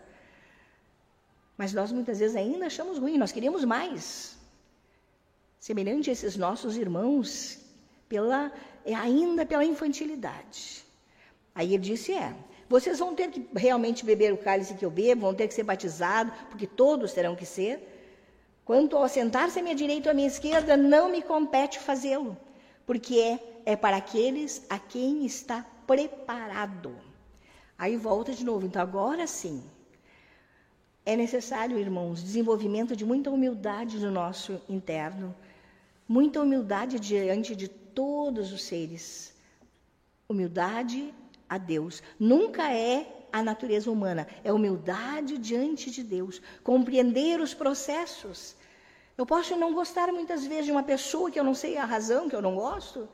Mas 1.56 1.72
nós 1.72 1.90
muitas 1.90 2.18
vezes 2.18 2.36
ainda 2.36 2.66
achamos 2.66 2.98
ruim, 2.98 3.16
nós 3.16 3.32
queríamos 3.32 3.64
mais. 3.64 4.36
Semelhante 5.58 6.10
a 6.10 6.12
esses 6.12 6.36
nossos 6.36 6.76
irmãos, 6.76 7.58
pela, 8.08 8.52
é 8.84 8.94
ainda 8.94 9.44
pela 9.46 9.64
infantilidade. 9.64 10.84
Aí 11.54 11.74
ele 11.74 11.82
disse: 11.82 12.12
é, 12.12 12.34
vocês 12.68 12.98
vão 12.98 13.14
ter 13.14 13.30
que 13.30 13.48
realmente 13.56 14.04
beber 14.04 14.34
o 14.34 14.36
cálice 14.36 14.74
que 14.74 14.84
eu 14.84 14.90
bebo, 14.90 15.22
vão 15.22 15.34
ter 15.34 15.48
que 15.48 15.54
ser 15.54 15.64
batizados, 15.64 16.32
porque 16.50 16.66
todos 16.66 17.12
terão 17.14 17.34
que 17.34 17.46
ser. 17.46 17.97
Quanto 18.68 18.98
ao 18.98 19.08
sentar-se 19.08 19.58
à 19.58 19.62
minha 19.62 19.74
direita 19.74 20.10
ou 20.10 20.12
à 20.12 20.14
minha 20.14 20.28
esquerda, 20.28 20.76
não 20.76 21.10
me 21.10 21.22
compete 21.22 21.78
fazê-lo, 21.78 22.36
porque 22.84 23.18
é, 23.18 23.62
é 23.64 23.74
para 23.74 23.96
aqueles 23.96 24.62
a 24.68 24.78
quem 24.78 25.24
está 25.24 25.64
preparado. 25.86 26.94
Aí 27.78 27.96
volta 27.96 28.34
de 28.34 28.44
novo. 28.44 28.66
Então, 28.66 28.82
agora 28.82 29.26
sim, 29.26 29.64
é 31.06 31.16
necessário, 31.16 31.78
irmãos, 31.78 32.22
desenvolvimento 32.22 32.94
de 32.94 33.06
muita 33.06 33.30
humildade 33.30 33.98
no 33.98 34.10
nosso 34.10 34.60
interno, 34.68 35.34
muita 36.06 36.42
humildade 36.42 37.00
diante 37.00 37.56
de 37.56 37.68
todos 37.68 38.52
os 38.52 38.64
seres. 38.64 39.34
Humildade 40.28 41.14
a 41.48 41.56
Deus. 41.56 42.02
Nunca 42.20 42.70
é 42.70 43.17
a 43.32 43.42
natureza 43.42 43.90
humana, 43.90 44.26
é 44.42 44.52
humildade 44.52 45.38
diante 45.38 45.90
de 45.90 46.02
Deus, 46.02 46.40
compreender 46.62 47.40
os 47.40 47.54
processos. 47.54 48.56
Eu 49.16 49.26
posso 49.26 49.56
não 49.56 49.74
gostar 49.74 50.12
muitas 50.12 50.46
vezes 50.46 50.66
de 50.66 50.72
uma 50.72 50.82
pessoa 50.82 51.30
que 51.30 51.38
eu 51.38 51.44
não 51.44 51.54
sei 51.54 51.76
a 51.76 51.84
razão 51.84 52.28
que 52.28 52.36
eu 52.36 52.42
não 52.42 52.54
gosto, 52.54 53.08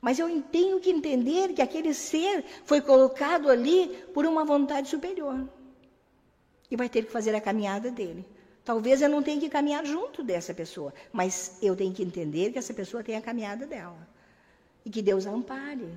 mas 0.00 0.18
eu 0.18 0.42
tenho 0.42 0.80
que 0.80 0.90
entender 0.90 1.52
que 1.52 1.62
aquele 1.62 1.92
ser 1.92 2.44
foi 2.64 2.80
colocado 2.80 3.50
ali 3.50 3.88
por 4.14 4.24
uma 4.26 4.44
vontade 4.44 4.88
superior. 4.88 5.48
E 6.70 6.76
vai 6.76 6.88
ter 6.88 7.04
que 7.04 7.10
fazer 7.10 7.34
a 7.34 7.40
caminhada 7.40 7.90
dele. 7.90 8.24
Talvez 8.64 9.02
eu 9.02 9.08
não 9.08 9.22
tenha 9.22 9.40
que 9.40 9.48
caminhar 9.48 9.84
junto 9.84 10.22
dessa 10.22 10.54
pessoa, 10.54 10.94
mas 11.12 11.58
eu 11.60 11.74
tenho 11.74 11.92
que 11.92 12.02
entender 12.02 12.52
que 12.52 12.58
essa 12.58 12.72
pessoa 12.72 13.02
tem 13.02 13.16
a 13.16 13.20
caminhada 13.20 13.66
dela 13.66 14.08
e 14.84 14.90
que 14.90 15.02
Deus 15.02 15.26
a 15.26 15.30
ampare. 15.30 15.88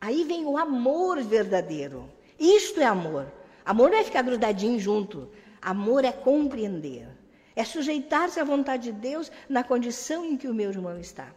Aí 0.00 0.24
vem 0.24 0.44
o 0.44 0.56
amor 0.56 1.22
verdadeiro. 1.22 2.08
Isto 2.38 2.80
é 2.80 2.84
amor. 2.84 3.26
Amor 3.64 3.90
não 3.90 3.98
é 3.98 4.04
ficar 4.04 4.22
grudadinho 4.22 4.78
junto. 4.78 5.30
Amor 5.60 6.04
é 6.04 6.12
compreender. 6.12 7.08
É 7.56 7.64
sujeitar-se 7.64 8.40
à 8.40 8.44
vontade 8.44 8.84
de 8.84 8.92
Deus 8.92 9.30
na 9.48 9.62
condição 9.62 10.24
em 10.24 10.36
que 10.36 10.48
o 10.48 10.54
meu 10.54 10.70
irmão 10.70 10.98
está. 10.98 11.32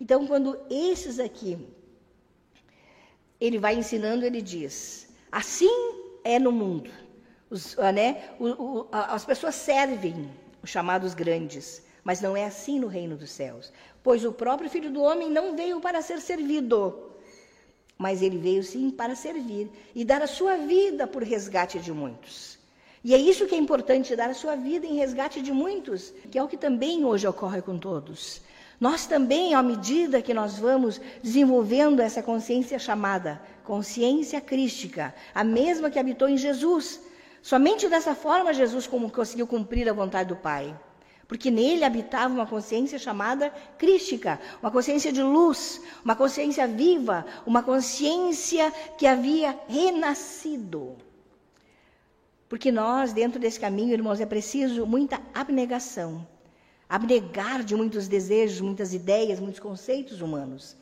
Então, 0.00 0.26
quando 0.26 0.58
esses 0.70 1.18
aqui, 1.18 1.58
ele 3.40 3.58
vai 3.58 3.74
ensinando, 3.74 4.24
ele 4.24 4.40
diz: 4.40 5.08
assim 5.30 5.68
é 6.24 6.38
no 6.38 6.52
mundo. 6.52 6.90
Os, 7.50 7.76
ah, 7.78 7.90
né, 7.90 8.30
o, 8.38 8.46
o, 8.48 8.88
as 8.92 9.24
pessoas 9.24 9.56
servem 9.56 10.30
os 10.62 10.70
chamados 10.70 11.14
grandes, 11.14 11.82
mas 12.04 12.20
não 12.20 12.36
é 12.36 12.44
assim 12.44 12.78
no 12.78 12.86
reino 12.86 13.16
dos 13.16 13.30
céus. 13.30 13.72
Pois 14.02 14.24
o 14.24 14.32
próprio 14.32 14.70
Filho 14.70 14.90
do 14.90 15.02
Homem 15.02 15.28
não 15.28 15.56
veio 15.56 15.80
para 15.80 16.00
ser 16.00 16.20
servido, 16.20 17.09
mas 18.00 18.22
ele 18.22 18.38
veio 18.38 18.64
sim 18.64 18.90
para 18.90 19.14
servir 19.14 19.70
e 19.94 20.04
dar 20.04 20.22
a 20.22 20.26
sua 20.26 20.56
vida 20.56 21.06
por 21.06 21.22
resgate 21.22 21.78
de 21.78 21.92
muitos. 21.92 22.58
E 23.04 23.14
é 23.14 23.18
isso 23.18 23.46
que 23.46 23.54
é 23.54 23.58
importante, 23.58 24.16
dar 24.16 24.30
a 24.30 24.40
sua 24.42 24.56
vida 24.56 24.86
em 24.86 24.96
resgate 24.96 25.42
de 25.42 25.52
muitos, 25.52 26.12
que 26.30 26.38
é 26.38 26.42
o 26.42 26.48
que 26.48 26.56
também 26.56 27.04
hoje 27.04 27.26
ocorre 27.26 27.60
com 27.60 27.76
todos. 27.78 28.40
Nós 28.80 29.06
também, 29.06 29.52
à 29.52 29.62
medida 29.62 30.22
que 30.22 30.32
nós 30.32 30.58
vamos 30.58 30.98
desenvolvendo 31.22 32.00
essa 32.00 32.22
consciência 32.22 32.78
chamada 32.78 33.38
consciência 33.62 34.40
crística, 34.40 35.14
a 35.34 35.44
mesma 35.44 35.90
que 35.90 35.98
habitou 35.98 36.28
em 36.28 36.38
Jesus, 36.38 37.00
Somente 37.42 37.88
dessa 37.88 38.14
forma 38.14 38.52
Jesus 38.52 38.86
conseguiu 38.86 39.46
cumprir 39.46 39.88
a 39.88 39.94
vontade 39.94 40.28
do 40.28 40.36
Pai. 40.36 40.76
Porque 41.30 41.48
nele 41.48 41.84
habitava 41.84 42.34
uma 42.34 42.44
consciência 42.44 42.98
chamada 42.98 43.50
crística, 43.78 44.40
uma 44.60 44.68
consciência 44.68 45.12
de 45.12 45.22
luz, 45.22 45.80
uma 46.04 46.16
consciência 46.16 46.66
viva, 46.66 47.24
uma 47.46 47.62
consciência 47.62 48.72
que 48.98 49.06
havia 49.06 49.56
renascido. 49.68 50.96
Porque 52.48 52.72
nós, 52.72 53.12
dentro 53.12 53.38
desse 53.38 53.60
caminho, 53.60 53.92
irmãos, 53.92 54.20
é 54.20 54.26
preciso 54.26 54.84
muita 54.84 55.22
abnegação. 55.32 56.26
Abnegar 56.88 57.62
de 57.62 57.76
muitos 57.76 58.08
desejos, 58.08 58.60
muitas 58.60 58.92
ideias, 58.92 59.38
muitos 59.38 59.60
conceitos 59.60 60.20
humanos. 60.20 60.76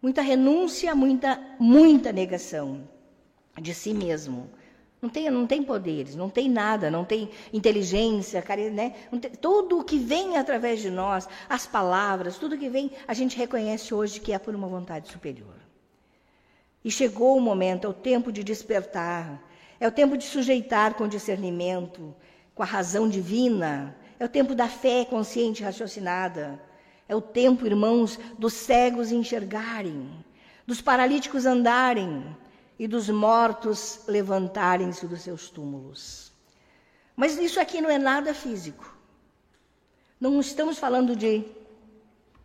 Muita 0.00 0.22
renúncia, 0.22 0.94
muita, 0.94 1.40
muita 1.58 2.12
negação 2.12 2.88
de 3.60 3.74
si 3.74 3.92
mesmo 3.92 4.48
não 5.00 5.10
tem, 5.10 5.30
não 5.30 5.46
tem 5.46 5.62
poderes, 5.62 6.14
não 6.16 6.30
tem 6.30 6.48
nada, 6.48 6.90
não 6.90 7.04
tem 7.04 7.30
inteligência, 7.52 8.42
né? 8.72 8.94
Tem, 9.20 9.30
tudo 9.32 9.78
o 9.78 9.84
que 9.84 9.98
vem 9.98 10.36
através 10.36 10.80
de 10.80 10.90
nós, 10.90 11.28
as 11.48 11.66
palavras, 11.66 12.38
tudo 12.38 12.56
que 12.56 12.68
vem, 12.68 12.90
a 13.06 13.12
gente 13.12 13.36
reconhece 13.36 13.94
hoje 13.94 14.20
que 14.20 14.32
é 14.32 14.38
por 14.38 14.54
uma 14.54 14.66
vontade 14.66 15.10
superior. 15.10 15.54
E 16.82 16.90
chegou 16.90 17.36
o 17.36 17.40
momento, 17.40 17.86
é 17.86 17.90
o 17.90 17.94
tempo 17.94 18.32
de 18.32 18.42
despertar, 18.42 19.42
é 19.78 19.86
o 19.86 19.92
tempo 19.92 20.16
de 20.16 20.24
sujeitar 20.24 20.94
com 20.94 21.06
discernimento, 21.06 22.14
com 22.54 22.62
a 22.62 22.66
razão 22.66 23.08
divina, 23.08 23.94
é 24.18 24.24
o 24.24 24.28
tempo 24.28 24.54
da 24.54 24.66
fé 24.66 25.04
consciente 25.04 25.62
e 25.62 25.64
raciocinada, 25.64 26.58
é 27.08 27.14
o 27.14 27.20
tempo, 27.20 27.66
irmãos, 27.66 28.18
dos 28.38 28.54
cegos 28.54 29.12
enxergarem, 29.12 30.10
dos 30.66 30.80
paralíticos 30.80 31.44
andarem, 31.44 32.24
e 32.78 32.86
dos 32.86 33.08
mortos 33.08 34.00
levantarem-se 34.06 35.06
dos 35.06 35.22
seus 35.22 35.48
túmulos. 35.48 36.32
Mas 37.14 37.38
isso 37.38 37.58
aqui 37.58 37.80
não 37.80 37.90
é 37.90 37.98
nada 37.98 38.34
físico. 38.34 38.94
Não 40.20 40.38
estamos 40.40 40.78
falando 40.78 41.16
de 41.16 41.44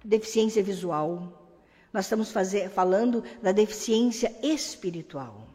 deficiência 0.04 0.64
visual. 0.64 1.48
Nós 1.92 2.06
estamos 2.06 2.32
fazer, 2.32 2.70
falando 2.70 3.24
da 3.42 3.52
deficiência 3.52 4.34
espiritual. 4.42 5.48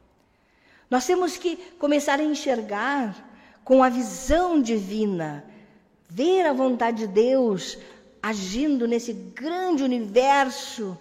Nós 0.91 1.07
temos 1.07 1.37
que 1.37 1.57
começar 1.79 2.21
a 2.21 2.25
enxergar 2.25 3.33
com 3.65 3.83
a 3.83 3.89
visão 3.89 4.61
divina, 4.61 5.45
ver 6.09 6.47
a 6.47 6.53
vontade 6.53 6.99
de 6.99 7.07
Deus 7.09 7.79
agindo 8.23 8.87
nesse 8.87 9.13
grande 9.13 9.83
universo 9.83 10.97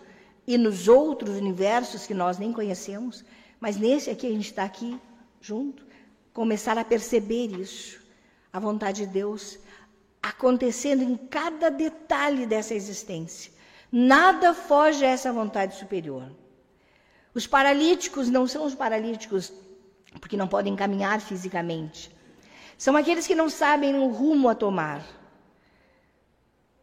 e 0.48 0.58
nos 0.58 0.88
outros 0.88 1.36
universos 1.38 2.06
que 2.08 2.14
nós 2.14 2.38
nem 2.38 2.52
conhecemos, 2.52 3.24
mas 3.60 3.78
nesse 3.78 4.10
aqui 4.10 4.28
a 4.28 4.32
gente 4.32 4.50
está 4.50 4.64
aqui 4.64 5.00
junto, 5.42 5.86
começar 6.34 6.78
a 6.78 6.84
perceber 6.84 7.48
isso, 7.60 8.02
a 8.52 8.60
vontade 8.60 9.06
de 9.06 9.08
Deus 9.08 9.58
acontecendo 10.22 11.04
em 11.04 11.16
cada 11.16 11.70
detalhe 11.70 12.46
dessa 12.46 12.74
existência. 12.74 13.52
Nada 13.92 14.54
foge 14.54 15.06
a 15.06 15.10
essa 15.10 15.32
vontade 15.32 15.76
superior. 15.76 16.32
Os 17.34 17.46
paralíticos 17.46 18.30
não 18.30 18.48
são 18.48 18.66
os 18.66 18.74
paralíticos 18.74 19.54
porque 20.20 20.38
não 20.38 20.48
podem 20.48 20.76
caminhar 20.76 21.22
fisicamente. 21.22 22.14
São 22.78 22.96
aqueles 22.96 23.28
que 23.28 23.36
não 23.36 23.50
sabem 23.50 23.96
o 23.96 24.08
rumo 24.08 24.50
a 24.50 24.56
tomar. 24.56 25.06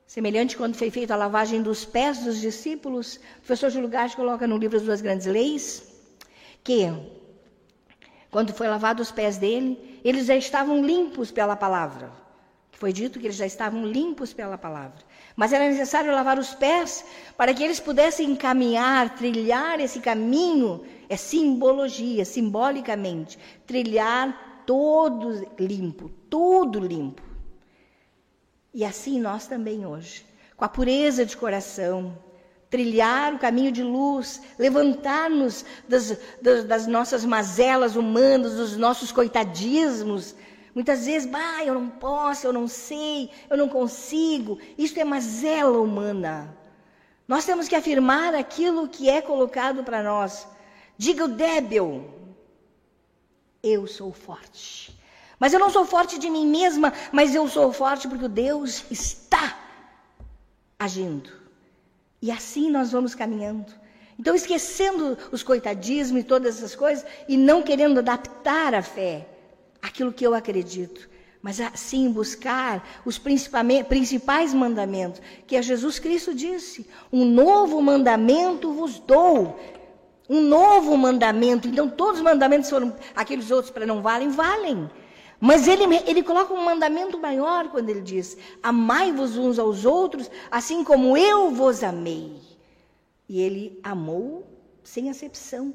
Semelhante 0.06 0.56
quando 0.56 0.76
foi 0.76 0.90
feita 0.90 1.14
a 1.14 1.16
lavagem 1.16 1.62
dos 1.62 1.84
pés 1.84 2.18
dos 2.18 2.40
discípulos, 2.40 3.16
o 3.16 3.20
professor 3.38 3.70
Júlio 3.70 3.88
Gás 3.88 4.14
coloca 4.14 4.46
no 4.46 4.58
livro 4.58 4.76
As 4.76 4.82
Duas 4.82 5.00
Grandes 5.00 5.26
Leis, 5.26 5.91
que, 6.64 6.92
quando 8.30 8.52
foi 8.52 8.68
lavado 8.68 9.02
os 9.02 9.10
pés 9.10 9.38
dele, 9.38 10.00
eles 10.04 10.26
já 10.26 10.36
estavam 10.36 10.84
limpos 10.84 11.30
pela 11.30 11.56
palavra. 11.56 12.12
Foi 12.72 12.92
dito 12.92 13.20
que 13.20 13.26
eles 13.26 13.36
já 13.36 13.46
estavam 13.46 13.86
limpos 13.86 14.32
pela 14.32 14.58
palavra. 14.58 14.98
Mas 15.36 15.52
era 15.52 15.68
necessário 15.68 16.10
lavar 16.10 16.38
os 16.38 16.52
pés 16.54 17.04
para 17.36 17.54
que 17.54 17.62
eles 17.62 17.78
pudessem 17.78 18.34
caminhar, 18.34 19.14
trilhar 19.14 19.78
esse 19.78 20.00
caminho. 20.00 20.84
É 21.08 21.16
simbologia, 21.16 22.24
simbolicamente. 22.24 23.38
Trilhar 23.66 24.64
todo 24.66 25.46
limpo, 25.58 26.08
todo 26.28 26.80
limpo. 26.80 27.22
E 28.74 28.84
assim 28.84 29.20
nós 29.20 29.46
também 29.46 29.86
hoje, 29.86 30.24
com 30.56 30.64
a 30.64 30.68
pureza 30.68 31.26
de 31.26 31.36
coração, 31.36 32.18
trilhar 32.72 33.34
o 33.34 33.38
caminho 33.38 33.70
de 33.70 33.82
luz, 33.82 34.40
levantar-nos 34.58 35.62
das, 35.86 36.16
das, 36.40 36.64
das, 36.64 36.86
nossas 36.86 37.22
mazelas 37.22 37.96
humanas, 37.96 38.54
dos 38.54 38.78
nossos 38.78 39.12
coitadismos. 39.12 40.34
Muitas 40.74 41.04
vezes, 41.04 41.28
bah, 41.28 41.62
eu 41.66 41.74
não 41.74 41.90
posso, 41.90 42.46
eu 42.46 42.52
não 42.52 42.66
sei, 42.66 43.30
eu 43.50 43.58
não 43.58 43.68
consigo. 43.68 44.58
Isto 44.78 44.98
é 44.98 45.04
mazela 45.04 45.78
humana. 45.78 46.56
Nós 47.28 47.44
temos 47.44 47.68
que 47.68 47.76
afirmar 47.76 48.34
aquilo 48.34 48.88
que 48.88 49.10
é 49.10 49.20
colocado 49.20 49.84
para 49.84 50.02
nós. 50.02 50.48
Diga 50.96 51.26
o 51.26 51.28
débil, 51.28 52.08
eu 53.62 53.86
sou 53.86 54.14
forte. 54.14 54.98
Mas 55.38 55.52
eu 55.52 55.60
não 55.60 55.68
sou 55.68 55.84
forte 55.84 56.18
de 56.18 56.30
mim 56.30 56.46
mesma, 56.46 56.90
mas 57.12 57.34
eu 57.34 57.46
sou 57.48 57.70
forte 57.70 58.08
porque 58.08 58.28
Deus 58.28 58.82
está 58.90 59.58
agindo. 60.78 61.41
E 62.22 62.30
assim 62.30 62.70
nós 62.70 62.92
vamos 62.92 63.14
caminhando. 63.16 63.72
Então, 64.18 64.36
esquecendo 64.36 65.18
os 65.32 65.42
coitadismos 65.42 66.20
e 66.20 66.24
todas 66.24 66.56
essas 66.56 66.76
coisas, 66.76 67.04
e 67.28 67.36
não 67.36 67.60
querendo 67.60 67.98
adaptar 67.98 68.72
a 68.72 68.80
fé 68.80 69.26
àquilo 69.82 70.12
que 70.12 70.24
eu 70.24 70.32
acredito, 70.32 71.10
mas 71.42 71.60
assim 71.60 72.12
buscar 72.12 73.02
os 73.04 73.18
principais 73.18 74.54
mandamentos, 74.54 75.20
que 75.44 75.56
é 75.56 75.62
Jesus 75.62 75.98
Cristo 75.98 76.32
disse: 76.32 76.88
Um 77.12 77.24
novo 77.24 77.82
mandamento 77.82 78.72
vos 78.72 79.00
dou. 79.00 79.58
Um 80.28 80.40
novo 80.40 80.96
mandamento. 80.96 81.66
Então, 81.66 81.90
todos 81.90 82.18
os 82.18 82.24
mandamentos 82.24 82.70
foram, 82.70 82.94
aqueles 83.16 83.50
outros 83.50 83.72
para 83.72 83.84
não 83.84 84.00
valem, 84.00 84.28
valem. 84.28 84.88
Mas 85.44 85.66
ele, 85.66 85.82
ele 86.06 86.22
coloca 86.22 86.54
um 86.54 86.64
mandamento 86.64 87.18
maior 87.18 87.68
quando 87.68 87.88
ele 87.88 88.00
diz: 88.00 88.36
Amai-vos 88.62 89.36
uns 89.36 89.58
aos 89.58 89.84
outros, 89.84 90.30
assim 90.48 90.84
como 90.84 91.16
eu 91.16 91.50
vos 91.50 91.82
amei. 91.82 92.36
E 93.28 93.40
ele 93.40 93.80
amou 93.82 94.46
sem 94.84 95.10
acepção. 95.10 95.74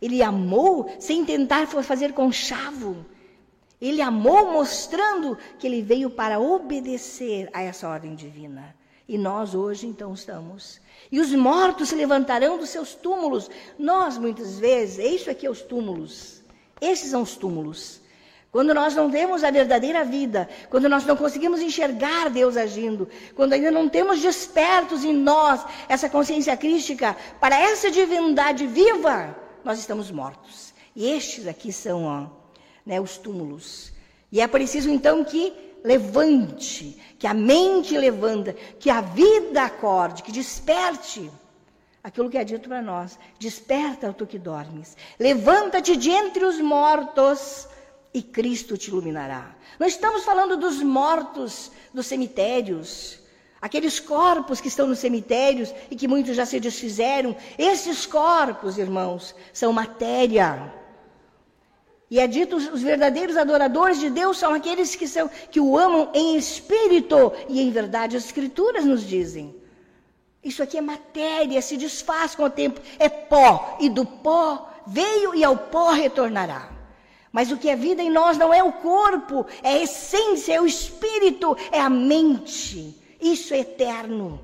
Ele 0.00 0.22
amou 0.22 0.94
sem 1.00 1.24
tentar 1.24 1.66
fazer 1.66 2.12
conchavo. 2.12 3.04
Ele 3.80 4.00
amou 4.00 4.52
mostrando 4.52 5.36
que 5.58 5.66
ele 5.66 5.82
veio 5.82 6.10
para 6.10 6.38
obedecer 6.38 7.50
a 7.52 7.62
essa 7.62 7.88
ordem 7.88 8.14
divina. 8.14 8.76
E 9.08 9.18
nós 9.18 9.56
hoje 9.56 9.88
então 9.88 10.14
estamos. 10.14 10.80
E 11.10 11.18
os 11.18 11.32
mortos 11.32 11.88
se 11.88 11.96
levantarão 11.96 12.56
dos 12.58 12.68
seus 12.68 12.94
túmulos. 12.94 13.50
Nós 13.76 14.16
muitas 14.16 14.56
vezes, 14.60 15.04
isso 15.04 15.28
aqui 15.28 15.46
é 15.46 15.50
os 15.50 15.62
túmulos. 15.62 16.44
Esses 16.80 17.10
são 17.10 17.22
os 17.22 17.34
túmulos. 17.34 17.99
Quando 18.52 18.74
nós 18.74 18.96
não 18.96 19.08
temos 19.08 19.44
a 19.44 19.50
verdadeira 19.50 20.04
vida, 20.04 20.48
quando 20.68 20.88
nós 20.88 21.04
não 21.06 21.16
conseguimos 21.16 21.60
enxergar 21.60 22.28
Deus 22.30 22.56
agindo, 22.56 23.08
quando 23.36 23.52
ainda 23.52 23.70
não 23.70 23.88
temos 23.88 24.20
despertos 24.20 25.04
em 25.04 25.12
nós 25.14 25.64
essa 25.88 26.08
consciência 26.08 26.56
crística 26.56 27.16
para 27.38 27.56
essa 27.56 27.90
divindade 27.90 28.66
viva, 28.66 29.36
nós 29.64 29.78
estamos 29.78 30.10
mortos. 30.10 30.74
E 30.96 31.08
estes 31.08 31.46
aqui 31.46 31.72
são 31.72 32.04
ó, 32.04 32.26
né, 32.84 33.00
os 33.00 33.16
túmulos. 33.16 33.92
E 34.32 34.40
é 34.40 34.48
preciso 34.48 34.90
então 34.90 35.22
que 35.22 35.52
levante, 35.84 37.00
que 37.20 37.28
a 37.28 37.34
mente 37.34 37.96
levanta, 37.96 38.52
que 38.80 38.90
a 38.90 39.00
vida 39.00 39.62
acorde, 39.62 40.24
que 40.24 40.32
desperte. 40.32 41.30
Aquilo 42.02 42.30
que 42.30 42.38
é 42.38 42.42
dito 42.42 42.68
para 42.68 42.82
nós: 42.82 43.16
desperta, 43.38 44.12
tu 44.12 44.26
que 44.26 44.38
dormes, 44.38 44.96
levanta-te 45.20 45.96
de 45.96 46.10
entre 46.10 46.44
os 46.44 46.58
mortos 46.60 47.68
e 48.12 48.22
Cristo 48.22 48.76
te 48.76 48.88
iluminará. 48.88 49.54
Não 49.78 49.86
estamos 49.86 50.24
falando 50.24 50.56
dos 50.56 50.82
mortos 50.82 51.70
dos 51.94 52.06
cemitérios, 52.06 53.18
aqueles 53.60 54.00
corpos 54.00 54.60
que 54.60 54.68
estão 54.68 54.86
nos 54.86 54.98
cemitérios 54.98 55.72
e 55.90 55.96
que 55.96 56.08
muitos 56.08 56.36
já 56.36 56.44
se 56.44 56.58
desfizeram. 56.58 57.36
Esses 57.56 58.06
corpos, 58.06 58.78
irmãos, 58.78 59.34
são 59.52 59.72
matéria. 59.72 60.72
E 62.10 62.18
é 62.18 62.26
dito 62.26 62.56
os 62.56 62.82
verdadeiros 62.82 63.36
adoradores 63.36 64.00
de 64.00 64.10
Deus 64.10 64.36
são 64.38 64.52
aqueles 64.52 64.96
que 64.96 65.06
são 65.06 65.30
que 65.50 65.60
o 65.60 65.78
amam 65.78 66.10
em 66.12 66.36
espírito 66.36 67.32
e 67.48 67.60
em 67.60 67.70
verdade. 67.70 68.16
As 68.16 68.24
escrituras 68.24 68.84
nos 68.84 69.06
dizem. 69.06 69.54
Isso 70.42 70.62
aqui 70.62 70.78
é 70.78 70.80
matéria, 70.80 71.60
se 71.62 71.76
desfaz 71.76 72.34
com 72.34 72.44
o 72.44 72.50
tempo, 72.50 72.80
é 72.98 73.08
pó 73.08 73.76
e 73.78 73.90
do 73.90 74.06
pó 74.06 74.70
veio 74.86 75.34
e 75.34 75.44
ao 75.44 75.56
pó 75.56 75.90
retornará. 75.90 76.79
Mas 77.32 77.52
o 77.52 77.56
que 77.56 77.68
é 77.68 77.76
vida 77.76 78.02
em 78.02 78.10
nós 78.10 78.36
não 78.36 78.52
é 78.52 78.62
o 78.62 78.72
corpo, 78.72 79.46
é 79.62 79.74
a 79.74 79.82
essência, 79.82 80.54
é 80.54 80.60
o 80.60 80.66
espírito, 80.66 81.56
é 81.70 81.80
a 81.80 81.88
mente. 81.88 82.94
Isso 83.20 83.54
é 83.54 83.60
eterno. 83.60 84.40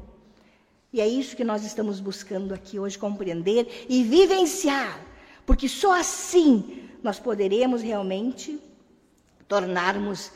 E 0.93 1.01
é 1.01 1.07
isso 1.07 1.37
que 1.37 1.45
nós 1.45 1.65
estamos 1.65 2.01
buscando 2.01 2.55
aqui 2.55 2.79
hoje 2.79 2.97
compreender 2.97 3.87
e 3.89 4.03
vivenciar, 4.03 4.99
porque 5.45 5.69
só 5.69 5.93
assim 5.93 6.89
nós 7.03 7.19
poderemos 7.19 7.83
realmente 7.83 8.59
tornarmos 9.49 10.33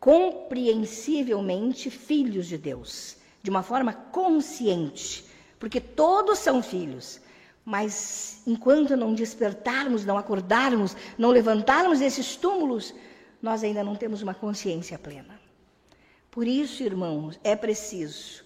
compreensivelmente 0.00 1.90
filhos 1.90 2.46
de 2.46 2.58
Deus, 2.58 3.16
de 3.42 3.50
uma 3.50 3.62
forma 3.62 3.92
consciente, 3.92 5.24
porque 5.58 5.80
todos 5.80 6.38
são 6.38 6.62
filhos. 6.62 7.20
Mas 7.68 8.40
enquanto 8.46 8.96
não 8.96 9.12
despertarmos, 9.12 10.02
não 10.02 10.16
acordarmos, 10.16 10.96
não 11.18 11.28
levantarmos 11.28 12.00
esses 12.00 12.34
túmulos, 12.34 12.94
nós 13.42 13.62
ainda 13.62 13.84
não 13.84 13.94
temos 13.94 14.22
uma 14.22 14.32
consciência 14.32 14.98
plena. 14.98 15.38
Por 16.30 16.46
isso, 16.46 16.82
irmãos, 16.82 17.38
é 17.44 17.54
preciso 17.54 18.42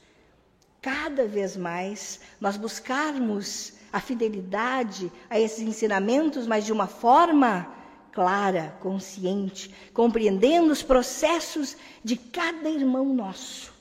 cada 0.80 1.24
vez 1.24 1.56
mais 1.56 2.18
nós 2.40 2.56
buscarmos 2.56 3.74
a 3.92 4.00
fidelidade 4.00 5.12
a 5.30 5.38
esses 5.38 5.60
ensinamentos, 5.60 6.44
mas 6.44 6.66
de 6.66 6.72
uma 6.72 6.88
forma 6.88 7.72
clara, 8.10 8.76
consciente, 8.80 9.72
compreendendo 9.94 10.72
os 10.72 10.82
processos 10.82 11.76
de 12.02 12.16
cada 12.16 12.68
irmão 12.68 13.14
nosso, 13.14 13.72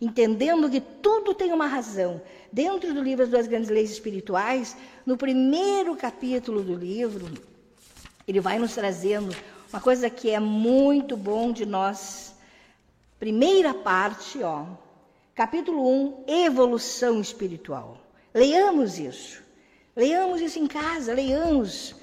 entendendo 0.00 0.68
que 0.68 0.80
tudo 0.80 1.34
tem 1.34 1.52
uma 1.52 1.68
razão. 1.68 2.20
Dentro 2.50 2.94
do 2.94 3.02
livro 3.02 3.24
As 3.24 3.30
Duas 3.30 3.46
Grandes 3.46 3.68
Leis 3.68 3.90
Espirituais, 3.90 4.76
no 5.04 5.16
primeiro 5.16 5.94
capítulo 5.96 6.62
do 6.62 6.74
livro, 6.74 7.30
ele 8.26 8.40
vai 8.40 8.58
nos 8.58 8.74
trazendo 8.74 9.34
uma 9.70 9.80
coisa 9.80 10.08
que 10.08 10.30
é 10.30 10.40
muito 10.40 11.16
bom 11.16 11.52
de 11.52 11.66
nós. 11.66 12.34
Primeira 13.18 13.74
parte, 13.74 14.42
ó, 14.42 14.64
capítulo 15.34 15.86
1, 15.86 16.24
evolução 16.26 17.20
espiritual. 17.20 17.98
Leiamos 18.32 18.98
isso. 18.98 19.42
Leiamos 19.94 20.40
isso 20.40 20.58
em 20.58 20.66
casa, 20.66 21.12
leiamos 21.12 21.94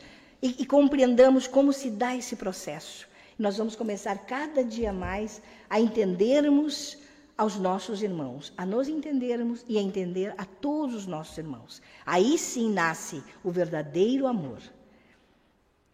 e, 0.41 0.55
e 0.60 0.65
compreendamos 0.65 1.47
como 1.47 1.73
se 1.73 1.89
dá 1.89 2.15
esse 2.15 2.36
processo. 2.36 3.08
nós 3.38 3.58
vamos 3.58 3.75
começar 3.75 4.17
cada 4.19 4.63
dia 4.63 4.93
mais 4.93 5.41
a 5.69 5.79
entendermos 5.79 6.97
aos 7.38 7.58
nossos 7.58 8.02
irmãos, 8.02 8.54
a 8.58 8.65
nos 8.65 8.88
entendermos 8.88 9.65
e 9.67 9.78
a 9.78 9.82
entender 9.82 10.34
a 10.38 10.45
todos 10.45 10.95
os 10.95 11.08
nossos 11.08 11.38
irmãos. 11.38 11.82
Aí 12.06 12.38
sim 12.38 12.71
nasce 12.71 13.21
o 13.43 13.52
verdadeiro 13.52 14.26
amor. 14.26 14.60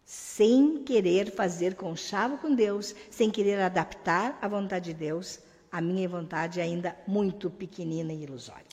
Sem 0.06 0.84
querer 0.84 1.32
fazer 1.32 1.76
conchavo 1.76 2.38
com 2.38 2.54
Deus, 2.54 2.94
sem 3.10 3.32
querer 3.32 3.60
adaptar 3.62 4.38
a 4.42 4.48
vontade 4.48 4.94
de 4.94 4.94
Deus, 4.94 5.40
a 5.72 5.80
minha 5.80 6.08
vontade 6.08 6.60
é 6.60 6.64
ainda 6.64 6.96
muito 7.08 7.50
pequenina 7.50 8.12
e 8.12 8.24
ilusória. 8.24 8.66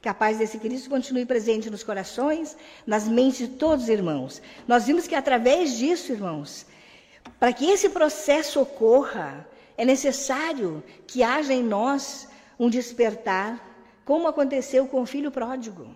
Que 0.00 0.08
a 0.08 0.14
paz 0.14 0.36
desse 0.36 0.58
Cristo 0.58 0.90
continue 0.90 1.24
presente 1.24 1.70
nos 1.70 1.82
corações, 1.82 2.54
nas 2.86 3.08
mentes 3.08 3.38
de 3.38 3.48
todos 3.48 3.84
os 3.84 3.88
irmãos. 3.88 4.42
Nós 4.68 4.84
vimos 4.84 5.06
que 5.06 5.14
através 5.14 5.78
disso, 5.78 6.12
irmãos, 6.12 6.66
para 7.40 7.52
que 7.54 7.64
esse 7.64 7.88
processo 7.88 8.60
ocorra, 8.60 9.48
é 9.76 9.84
necessário 9.84 10.82
que 11.06 11.22
haja 11.22 11.52
em 11.52 11.62
nós 11.62 12.28
um 12.58 12.70
despertar, 12.70 13.60
como 14.04 14.28
aconteceu 14.28 14.86
com 14.86 15.02
o 15.02 15.06
filho 15.06 15.30
pródigo. 15.30 15.86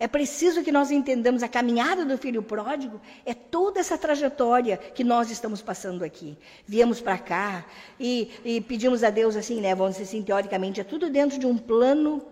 É 0.00 0.06
preciso 0.06 0.62
que 0.62 0.70
nós 0.70 0.92
entendamos 0.92 1.42
a 1.42 1.48
caminhada 1.48 2.04
do 2.04 2.16
filho 2.16 2.40
pródigo, 2.40 3.00
é 3.26 3.34
toda 3.34 3.80
essa 3.80 3.98
trajetória 3.98 4.76
que 4.76 5.02
nós 5.02 5.28
estamos 5.28 5.60
passando 5.60 6.04
aqui. 6.04 6.38
Viemos 6.64 7.00
para 7.00 7.18
cá 7.18 7.66
e, 7.98 8.30
e, 8.44 8.60
pedimos 8.60 9.02
a 9.02 9.10
Deus 9.10 9.34
assim, 9.34 9.60
né? 9.60 9.74
Vamos 9.74 9.94
dizer 9.94 10.04
assim, 10.04 10.22
teoricamente, 10.22 10.80
é 10.80 10.84
tudo 10.84 11.10
dentro 11.10 11.36
de 11.36 11.46
um 11.46 11.58
plano 11.58 12.22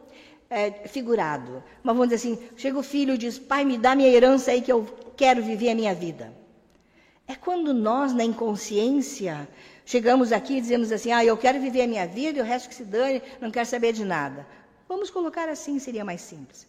é, 0.48 0.70
figurado. 0.86 1.62
Mas 1.82 1.96
vamos 1.96 2.08
dizer 2.08 2.34
assim: 2.34 2.48
chega 2.56 2.78
o 2.78 2.84
filho 2.84 3.14
e 3.14 3.18
diz, 3.18 3.36
pai, 3.36 3.64
me 3.64 3.76
dá 3.76 3.96
minha 3.96 4.10
herança 4.10 4.52
aí 4.52 4.62
que 4.62 4.70
eu 4.70 4.86
quero 5.16 5.42
viver 5.42 5.70
a 5.70 5.74
minha 5.74 5.94
vida. 5.94 6.32
É 7.26 7.34
quando 7.34 7.74
nós, 7.74 8.12
na 8.12 8.22
inconsciência, 8.22 9.48
chegamos 9.86 10.32
aqui 10.32 10.58
e 10.58 10.60
dizemos 10.60 10.92
assim: 10.92 11.12
ah, 11.12 11.24
eu 11.24 11.36
quero 11.38 11.58
viver 11.58 11.82
a 11.82 11.86
minha 11.86 12.06
vida 12.06 12.38
e 12.38 12.42
o 12.42 12.44
resto 12.44 12.68
que 12.68 12.74
se 12.74 12.84
dane, 12.84 13.22
não 13.40 13.50
quero 13.50 13.66
saber 13.66 13.94
de 13.94 14.04
nada. 14.04 14.46
Vamos 14.86 15.08
colocar 15.08 15.48
assim, 15.48 15.78
seria 15.78 16.04
mais 16.04 16.20
simples. 16.20 16.66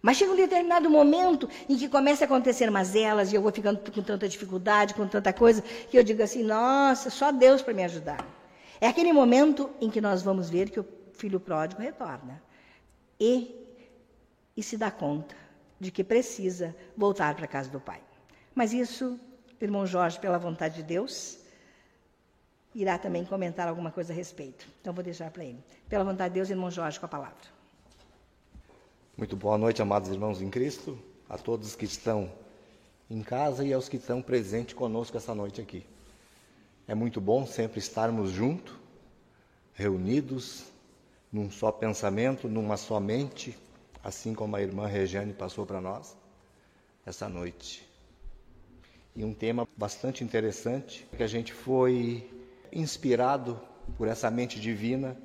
Mas 0.00 0.16
chega 0.16 0.30
um 0.30 0.36
determinado 0.36 0.88
momento 0.88 1.50
em 1.68 1.76
que 1.76 1.88
começa 1.88 2.22
a 2.24 2.26
acontecer 2.26 2.70
mazelas 2.70 3.32
e 3.32 3.34
eu 3.34 3.42
vou 3.42 3.50
ficando 3.50 3.80
com 3.90 4.02
tanta 4.02 4.28
dificuldade, 4.28 4.94
com 4.94 5.08
tanta 5.08 5.32
coisa, 5.32 5.60
que 5.90 5.98
eu 5.98 6.04
digo 6.04 6.22
assim: 6.22 6.44
nossa, 6.44 7.10
só 7.10 7.32
Deus 7.32 7.62
para 7.62 7.74
me 7.74 7.82
ajudar. 7.82 8.24
É 8.80 8.86
aquele 8.86 9.12
momento 9.12 9.68
em 9.80 9.90
que 9.90 10.00
nós 10.00 10.22
vamos 10.22 10.48
ver 10.48 10.70
que 10.70 10.78
o 10.78 10.86
filho 11.14 11.40
pródigo 11.40 11.82
retorna 11.82 12.40
e, 13.18 13.56
e 14.56 14.62
se 14.62 14.76
dá 14.76 14.88
conta 14.88 15.34
de 15.80 15.90
que 15.90 16.04
precisa 16.04 16.74
voltar 16.96 17.34
para 17.34 17.44
a 17.44 17.48
casa 17.48 17.68
do 17.68 17.80
pai. 17.80 18.00
Mas 18.54 18.72
isso, 18.72 19.18
irmão 19.60 19.84
Jorge, 19.84 20.18
pela 20.20 20.38
vontade 20.38 20.76
de 20.76 20.82
Deus, 20.84 21.38
irá 22.74 22.98
também 22.98 23.24
comentar 23.24 23.68
alguma 23.68 23.90
coisa 23.90 24.12
a 24.12 24.16
respeito. 24.16 24.66
Então 24.80 24.92
vou 24.92 25.02
deixar 25.02 25.30
para 25.30 25.44
ele. 25.44 25.62
Pela 25.88 26.04
vontade 26.04 26.30
de 26.30 26.34
Deus, 26.34 26.50
irmão 26.50 26.70
Jorge, 26.70 26.98
com 26.98 27.06
a 27.06 27.08
palavra. 27.08 27.36
Muito 29.16 29.36
boa 29.36 29.58
noite, 29.58 29.82
amados 29.82 30.10
irmãos 30.10 30.40
em 30.40 30.48
Cristo, 30.48 30.98
a 31.28 31.36
todos 31.36 31.74
que 31.74 31.84
estão 31.84 32.30
em 33.10 33.22
casa 33.22 33.64
e 33.64 33.72
aos 33.72 33.88
que 33.88 33.96
estão 33.96 34.22
presentes 34.22 34.74
conosco 34.74 35.16
essa 35.16 35.34
noite 35.34 35.60
aqui. 35.60 35.84
É 36.86 36.94
muito 36.94 37.20
bom 37.20 37.46
sempre 37.46 37.78
estarmos 37.78 38.30
juntos, 38.30 38.74
reunidos, 39.74 40.64
num 41.32 41.50
só 41.50 41.70
pensamento, 41.70 42.48
numa 42.48 42.76
só 42.76 43.00
mente, 43.00 43.58
assim 44.02 44.34
como 44.34 44.56
a 44.56 44.62
irmã 44.62 44.86
Regiane 44.86 45.32
passou 45.32 45.66
para 45.66 45.80
nós 45.80 46.16
essa 47.04 47.28
noite. 47.28 47.86
E 49.16 49.24
um 49.24 49.34
tema 49.34 49.66
bastante 49.76 50.22
interessante, 50.22 51.06
que 51.16 51.22
a 51.22 51.26
gente 51.26 51.52
foi 51.52 52.37
inspirado 52.72 53.60
por 53.96 54.08
essa 54.08 54.30
mente 54.30 54.60
divina, 54.60 55.16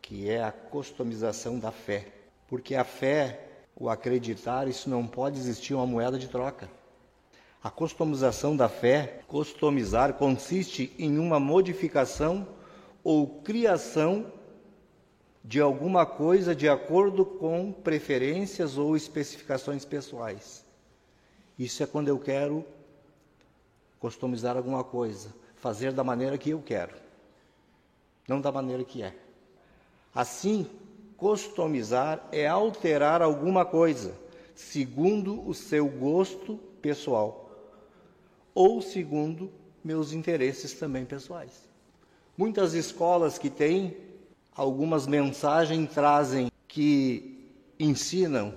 que 0.00 0.28
é 0.28 0.42
a 0.42 0.52
customização 0.52 1.58
da 1.58 1.70
fé. 1.70 2.06
Porque 2.48 2.74
a 2.74 2.84
fé, 2.84 3.48
o 3.76 3.88
acreditar, 3.88 4.68
isso 4.68 4.88
não 4.90 5.06
pode 5.06 5.38
existir 5.38 5.74
uma 5.74 5.86
moeda 5.86 6.18
de 6.18 6.28
troca. 6.28 6.68
A 7.62 7.70
customização 7.70 8.56
da 8.56 8.68
fé, 8.68 9.20
customizar, 9.28 10.14
consiste 10.14 10.92
em 10.98 11.18
uma 11.18 11.38
modificação 11.38 12.48
ou 13.04 13.40
criação 13.42 14.32
de 15.44 15.60
alguma 15.60 16.04
coisa 16.04 16.54
de 16.54 16.68
acordo 16.68 17.24
com 17.24 17.72
preferências 17.72 18.76
ou 18.76 18.96
especificações 18.96 19.84
pessoais. 19.84 20.64
Isso 21.58 21.82
é 21.82 21.86
quando 21.86 22.08
eu 22.08 22.18
quero 22.18 22.64
customizar 23.98 24.56
alguma 24.56 24.82
coisa, 24.82 25.34
fazer 25.60 25.92
da 25.92 26.02
maneira 26.02 26.36
que 26.36 26.50
eu 26.50 26.60
quero, 26.60 26.94
não 28.26 28.40
da 28.40 28.50
maneira 28.50 28.82
que 28.82 29.02
é. 29.02 29.14
Assim, 30.14 30.66
customizar 31.16 32.26
é 32.32 32.46
alterar 32.46 33.22
alguma 33.22 33.64
coisa 33.64 34.14
segundo 34.54 35.46
o 35.48 35.54
seu 35.54 35.86
gosto 35.88 36.56
pessoal 36.82 37.50
ou 38.54 38.82
segundo 38.82 39.50
meus 39.82 40.12
interesses 40.12 40.74
também 40.74 41.04
pessoais. 41.04 41.68
Muitas 42.36 42.74
escolas 42.74 43.38
que 43.38 43.48
têm 43.48 43.96
algumas 44.54 45.06
mensagens 45.06 45.92
trazem 45.92 46.50
que 46.66 47.48
ensinam 47.78 48.54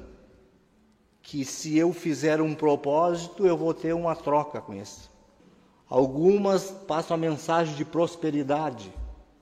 que 1.21 1.45
se 1.45 1.77
eu 1.77 1.93
fizer 1.93 2.41
um 2.41 2.53
propósito, 2.53 3.45
eu 3.45 3.57
vou 3.57 3.73
ter 3.73 3.93
uma 3.93 4.15
troca 4.15 4.59
com 4.59 4.73
isso. 4.73 5.12
Algumas 5.93 6.71
passam 6.71 7.13
a 7.13 7.19
mensagem 7.19 7.75
de 7.75 7.85
prosperidade, 7.85 8.91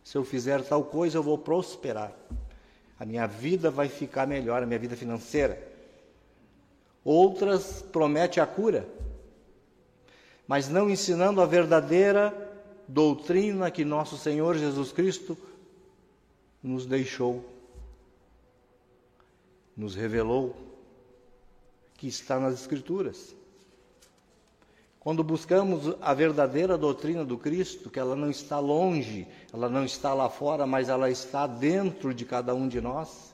Se 0.04 0.18
eu 0.18 0.26
fizer 0.26 0.62
tal 0.64 0.84
coisa, 0.84 1.18
eu 1.18 1.24
vou 1.24 1.38
prosperar. 1.38 2.12
A 3.00 3.06
minha 3.06 3.26
vida 3.26 3.72
vai 3.72 3.88
ficar 3.88 4.28
melhor, 4.28 4.62
a 4.62 4.66
minha 4.66 4.78
vida 4.78 4.98
financeira. 4.98 5.58
Outras 7.06 7.82
promete 7.82 8.42
a 8.42 8.46
cura, 8.46 8.86
mas 10.46 10.68
não 10.68 10.90
ensinando 10.90 11.40
a 11.40 11.46
verdadeira 11.46 12.36
doutrina 12.86 13.72
que 13.72 13.86
nosso 13.86 14.18
Senhor 14.18 14.58
Jesus 14.58 14.92
Cristo 14.92 15.38
nos 16.62 16.86
deixou, 16.86 17.46
nos 19.78 19.96
revelou, 19.96 20.54
que 21.94 22.08
está 22.10 22.38
nas 22.42 22.56
Escrituras. 22.56 23.40
Quando 25.02 25.24
buscamos 25.24 25.96
a 26.00 26.14
verdadeira 26.14 26.78
doutrina 26.78 27.26
do 27.26 27.36
Cristo, 27.36 27.90
que 27.90 28.00
ela 28.00 28.16
não 28.16 28.30
está 28.30 28.60
longe, 28.60 29.28
ela 29.52 29.68
não 29.68 29.84
está 29.84 30.14
lá 30.14 30.30
fora, 30.30 30.68
mas 30.68 30.90
ela 30.90 31.10
está 31.10 31.48
dentro 31.48 32.14
de 32.14 32.24
cada 32.24 32.54
um 32.54 32.68
de 32.68 32.80
nós, 32.80 33.34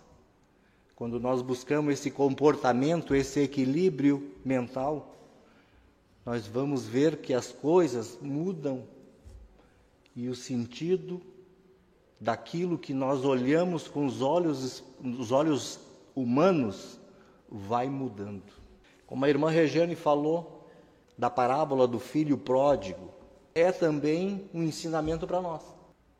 quando 0.96 1.20
nós 1.20 1.42
buscamos 1.42 1.94
esse 1.94 2.10
comportamento, 2.10 3.14
esse 3.14 3.42
equilíbrio 3.42 4.32
mental, 4.46 5.14
nós 6.26 6.48
vamos 6.48 6.86
ver 6.86 7.18
que 7.18 7.34
as 7.34 7.52
coisas 7.52 8.18
mudam 8.22 8.86
e 10.16 10.30
o 10.30 10.36
sentido 10.36 11.22
daquilo 12.18 12.78
que 12.78 12.94
nós 12.94 13.26
olhamos 13.26 13.90
com 13.90 14.06
os 14.06 14.22
olhos, 14.22 14.82
os 15.04 15.34
olhos 15.34 15.82
humanos 16.16 16.98
vai 17.52 17.90
mudando. 17.90 18.54
Como 19.06 19.26
a 19.26 19.30
irmã 19.30 19.50
Regiane 19.50 19.94
falou 19.94 20.57
da 21.18 21.30
parábola 21.30 21.88
do 21.88 22.00
filho 22.00 22.38
pródigo, 22.38 23.10
é 23.56 23.72
também 23.72 24.50
um 24.54 24.64
ensinamento 24.64 25.26
para 25.26 25.42
nós. 25.42 25.64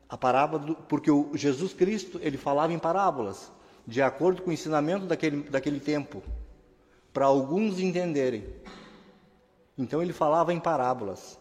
A 0.08 0.16
parábola, 0.16 0.62
do, 0.62 0.74
porque 0.74 1.10
o 1.10 1.30
Jesus 1.34 1.72
Cristo 1.72 2.18
ele 2.22 2.36
falava 2.36 2.72
em 2.72 2.78
parábolas 2.78 3.52
de 3.86 4.02
acordo 4.02 4.42
com 4.42 4.50
o 4.50 4.52
ensinamento 4.52 5.06
daquele, 5.06 5.48
daquele 5.48 5.80
tempo, 5.80 6.22
para 7.12 7.26
alguns 7.26 7.78
entenderem. 7.78 8.44
Então 9.76 10.02
ele 10.02 10.12
falava 10.12 10.52
em 10.52 10.60
parábolas. 10.60 11.38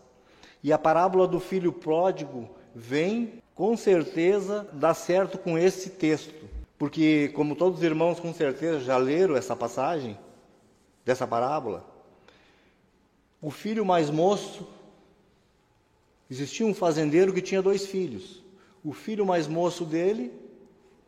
E 0.63 0.71
a 0.71 0.77
parábola 0.77 1.27
do 1.27 1.39
filho 1.39 1.73
pródigo 1.73 2.49
vem, 2.73 3.41
com 3.53 3.75
certeza, 3.75 4.67
dar 4.71 4.93
certo 4.93 5.37
com 5.37 5.57
esse 5.57 5.89
texto. 5.89 6.47
Porque, 6.77 7.29
como 7.35 7.55
todos 7.55 7.79
os 7.79 7.83
irmãos 7.83 8.19
com 8.19 8.33
certeza 8.33 8.79
já 8.79 8.97
leram 8.97 9.35
essa 9.35 9.55
passagem, 9.55 10.17
dessa 11.03 11.25
parábola, 11.25 11.85
o 13.41 13.51
filho 13.51 13.85
mais 13.85 14.09
moço, 14.09 14.67
existia 16.29 16.65
um 16.65 16.73
fazendeiro 16.73 17.33
que 17.33 17.41
tinha 17.41 17.61
dois 17.61 17.85
filhos. 17.85 18.43
O 18.83 18.93
filho 18.93 19.25
mais 19.25 19.47
moço 19.47 19.85
dele 19.85 20.31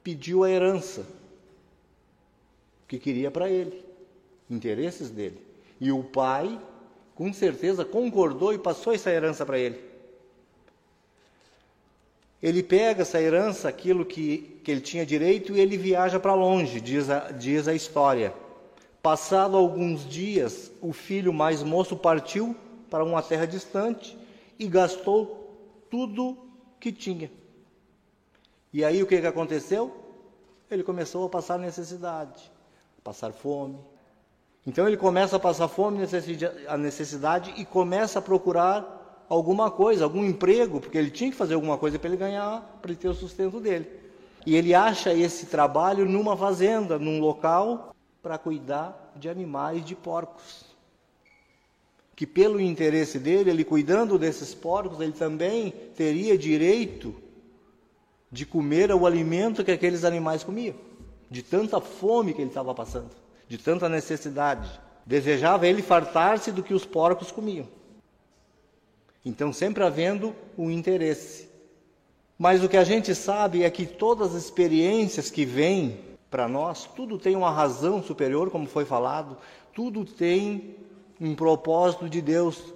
pediu 0.04 0.44
a 0.44 0.50
herança 0.50 1.06
que 2.88 2.98
queria 2.98 3.30
para 3.30 3.50
ele, 3.50 3.86
interesses 4.50 5.10
dele. 5.10 5.40
E 5.80 5.92
o 5.92 6.04
pai, 6.04 6.60
com 7.16 7.32
certeza, 7.32 7.86
concordou 7.86 8.54
e 8.54 8.58
passou 8.58 8.94
essa 8.94 9.12
herança 9.12 9.46
para 9.46 9.60
ele. 9.60 9.80
Ele 12.42 12.64
pega 12.64 13.02
essa 13.02 13.22
herança, 13.22 13.68
aquilo 13.68 14.06
que, 14.06 14.60
que 14.64 14.72
ele 14.72 14.82
tinha 14.82 15.06
direito, 15.06 15.56
e 15.56 15.60
ele 15.60 15.78
viaja 15.78 16.20
para 16.20 16.34
longe, 16.34 16.80
diz 16.80 17.10
a, 17.10 17.32
diz 17.32 17.68
a 17.68 17.74
história. 17.74 18.34
Passado 19.02 19.56
alguns 19.56 20.08
dias, 20.08 20.72
o 20.82 20.92
filho 20.92 21.34
mais 21.34 21.64
moço 21.64 21.96
partiu 21.96 22.56
para 22.90 23.04
uma 23.04 23.22
terra 23.22 23.46
distante 23.46 24.18
e 24.58 24.68
gastou 24.68 25.58
tudo 25.90 26.38
que 26.80 26.92
tinha. 26.92 27.32
E 28.74 28.84
aí 28.84 29.02
o 29.02 29.08
que, 29.08 29.20
que 29.20 29.28
aconteceu? 29.28 29.96
Ele 30.70 30.84
começou 30.84 31.26
a 31.26 31.30
passar 31.30 31.58
necessidade 31.58 32.52
passar 33.04 33.32
fome. 33.32 33.80
Então 34.68 34.88
ele 34.88 34.98
começa 34.98 35.38
a 35.38 35.40
passar 35.40 35.68
fome, 35.68 36.00
a 36.68 36.78
necessidade 36.78 37.54
e 37.58 37.66
começa 37.66 38.20
a 38.20 38.22
procurar 38.22 39.26
alguma 39.28 39.72
coisa, 39.72 40.04
algum 40.04 40.24
emprego, 40.24 40.80
porque 40.80 40.98
ele 40.98 41.10
tinha 41.10 41.32
que 41.32 41.36
fazer 41.36 41.54
alguma 41.56 41.78
coisa 41.78 41.98
para 41.98 42.10
ele 42.10 42.18
ganhar, 42.18 42.62
para 42.82 42.92
ele 42.92 43.00
ter 43.00 43.08
o 43.08 43.14
sustento 43.14 43.60
dele. 43.60 43.90
E 44.46 44.56
ele 44.56 44.74
acha 44.74 45.14
esse 45.14 45.48
trabalho 45.48 46.06
numa 46.06 46.36
fazenda, 46.36 47.00
num 47.00 47.20
local 47.20 47.96
para 48.22 48.38
cuidar 48.38 49.14
de 49.16 49.30
animais, 49.30 49.86
de 49.86 49.96
porcos. 49.96 50.66
Que 52.16 52.28
pelo 52.28 52.60
interesse 52.60 53.18
dele, 53.18 53.50
ele 53.50 53.64
cuidando 53.64 54.20
desses 54.20 54.54
porcos, 54.54 55.00
ele 55.00 55.14
também 55.14 55.72
teria 55.96 56.38
direito 56.38 57.16
de 58.32 58.46
comer 58.46 58.92
o 58.92 59.06
alimento 59.06 59.64
que 59.64 59.72
aqueles 59.72 60.04
animais 60.04 60.44
comiam 60.44 60.76
de 61.30 61.44
tanta 61.44 61.80
fome 61.80 62.34
que 62.34 62.42
ele 62.42 62.50
estava 62.50 62.74
passando, 62.74 63.12
de 63.48 63.58
tanta 63.58 63.88
necessidade. 63.88 64.80
Desejava 65.06 65.68
ele 65.68 65.82
fartar-se 65.82 66.52
do 66.52 66.64
que 66.64 66.74
os 66.74 66.86
porcos 66.86 67.32
comiam. 67.32 67.68
Então, 69.24 69.54
sempre 69.54 69.84
havendo 69.84 70.36
um 70.58 70.72
interesse. 70.72 71.50
Mas 72.38 72.64
o 72.64 72.70
que 72.70 72.78
a 72.78 72.84
gente 72.84 73.14
sabe 73.14 73.64
é 73.64 73.70
que 73.70 73.86
todas 73.86 74.36
as 74.36 74.44
experiências 74.44 75.30
que 75.30 75.46
vêm 75.46 76.00
para 76.30 76.48
nós, 76.48 76.86
tudo 76.96 77.18
tem 77.18 77.36
uma 77.36 77.52
razão 77.52 78.04
superior, 78.04 78.50
como 78.50 78.68
foi 78.68 78.86
falado, 78.86 79.38
tudo 79.74 80.06
tem 80.06 80.76
um 81.20 81.36
propósito 81.36 82.08
de 82.08 82.22
Deus 82.22 82.74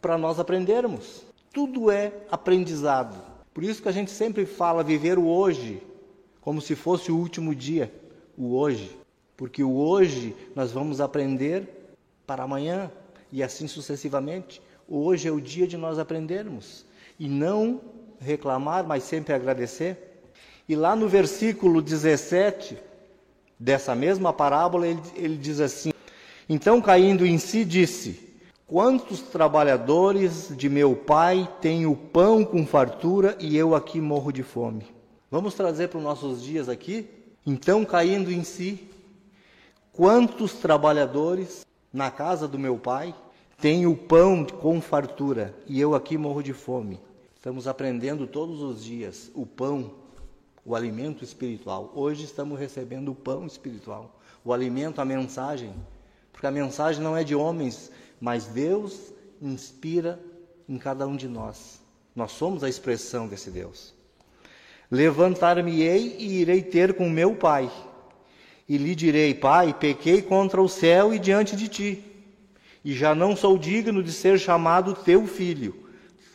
para 0.00 0.16
nós 0.16 0.38
aprendermos. 0.38 1.22
Tudo 1.52 1.90
é 1.90 2.12
aprendizado. 2.30 3.20
Por 3.52 3.64
isso 3.64 3.82
que 3.82 3.88
a 3.88 3.92
gente 3.92 4.10
sempre 4.10 4.46
fala 4.46 4.82
viver 4.82 5.18
o 5.18 5.26
hoje, 5.26 5.82
como 6.40 6.60
se 6.60 6.74
fosse 6.74 7.10
o 7.10 7.16
último 7.16 7.54
dia, 7.54 7.92
o 8.36 8.56
hoje. 8.56 8.96
Porque 9.36 9.62
o 9.62 9.76
hoje 9.76 10.34
nós 10.54 10.72
vamos 10.72 11.00
aprender 11.00 11.96
para 12.26 12.44
amanhã 12.44 12.90
e 13.32 13.42
assim 13.42 13.66
sucessivamente. 13.66 14.62
Hoje 14.88 15.28
é 15.28 15.32
o 15.32 15.40
dia 15.40 15.66
de 15.66 15.76
nós 15.76 15.98
aprendermos 15.98 16.84
e 17.18 17.28
não 17.28 17.80
reclamar, 18.20 18.86
mas 18.86 19.02
sempre 19.04 19.34
agradecer. 19.34 20.07
E 20.68 20.76
lá 20.76 20.94
no 20.94 21.08
versículo 21.08 21.80
17 21.80 22.76
dessa 23.58 23.94
mesma 23.94 24.32
parábola, 24.32 24.86
ele, 24.86 25.00
ele 25.16 25.36
diz 25.36 25.60
assim: 25.60 25.92
Então 26.48 26.80
caindo 26.80 27.24
em 27.24 27.38
si, 27.38 27.64
disse: 27.64 28.36
Quantos 28.66 29.20
trabalhadores 29.22 30.52
de 30.54 30.68
meu 30.68 30.94
pai 30.94 31.48
têm 31.62 31.86
o 31.86 31.96
pão 31.96 32.44
com 32.44 32.66
fartura 32.66 33.34
e 33.40 33.56
eu 33.56 33.74
aqui 33.74 33.98
morro 33.98 34.30
de 34.30 34.42
fome? 34.42 34.84
Vamos 35.30 35.54
trazer 35.54 35.88
para 35.88 35.98
os 35.98 36.04
nossos 36.04 36.42
dias 36.42 36.68
aqui? 36.68 37.08
Então, 37.46 37.82
caindo 37.82 38.30
em 38.30 38.44
si, 38.44 38.88
quantos 39.92 40.52
trabalhadores 40.52 41.66
na 41.90 42.10
casa 42.10 42.46
do 42.46 42.58
meu 42.58 42.76
pai 42.76 43.14
têm 43.58 43.86
o 43.86 43.96
pão 43.96 44.44
com 44.44 44.82
fartura 44.82 45.54
e 45.66 45.80
eu 45.80 45.94
aqui 45.94 46.18
morro 46.18 46.42
de 46.42 46.52
fome? 46.52 47.00
Estamos 47.34 47.66
aprendendo 47.66 48.26
todos 48.26 48.60
os 48.60 48.84
dias 48.84 49.30
o 49.34 49.46
pão, 49.46 49.92
o 50.68 50.76
alimento 50.76 51.24
espiritual. 51.24 51.90
Hoje 51.94 52.24
estamos 52.24 52.60
recebendo 52.60 53.10
o 53.10 53.14
pão 53.14 53.46
espiritual, 53.46 54.20
o 54.44 54.52
alimento, 54.52 55.00
a 55.00 55.04
mensagem, 55.04 55.72
porque 56.30 56.46
a 56.46 56.50
mensagem 56.50 57.02
não 57.02 57.16
é 57.16 57.24
de 57.24 57.34
homens, 57.34 57.90
mas 58.20 58.44
Deus 58.44 59.10
inspira 59.40 60.20
em 60.68 60.76
cada 60.76 61.06
um 61.06 61.16
de 61.16 61.26
nós. 61.26 61.80
Nós 62.14 62.32
somos 62.32 62.62
a 62.62 62.68
expressão 62.68 63.26
desse 63.26 63.50
Deus. 63.50 63.94
Levantar-me-ei 64.90 66.16
e 66.18 66.40
irei 66.40 66.60
ter 66.60 66.92
com 66.92 67.08
meu 67.08 67.34
pai. 67.34 67.70
E 68.68 68.76
lhe 68.76 68.94
direi: 68.94 69.32
Pai, 69.32 69.72
pequei 69.72 70.20
contra 70.20 70.60
o 70.60 70.68
céu 70.68 71.14
e 71.14 71.18
diante 71.18 71.56
de 71.56 71.68
ti, 71.68 72.04
e 72.84 72.92
já 72.92 73.14
não 73.14 73.34
sou 73.34 73.56
digno 73.56 74.02
de 74.02 74.12
ser 74.12 74.38
chamado 74.38 74.94
teu 74.94 75.26
filho. 75.26 75.88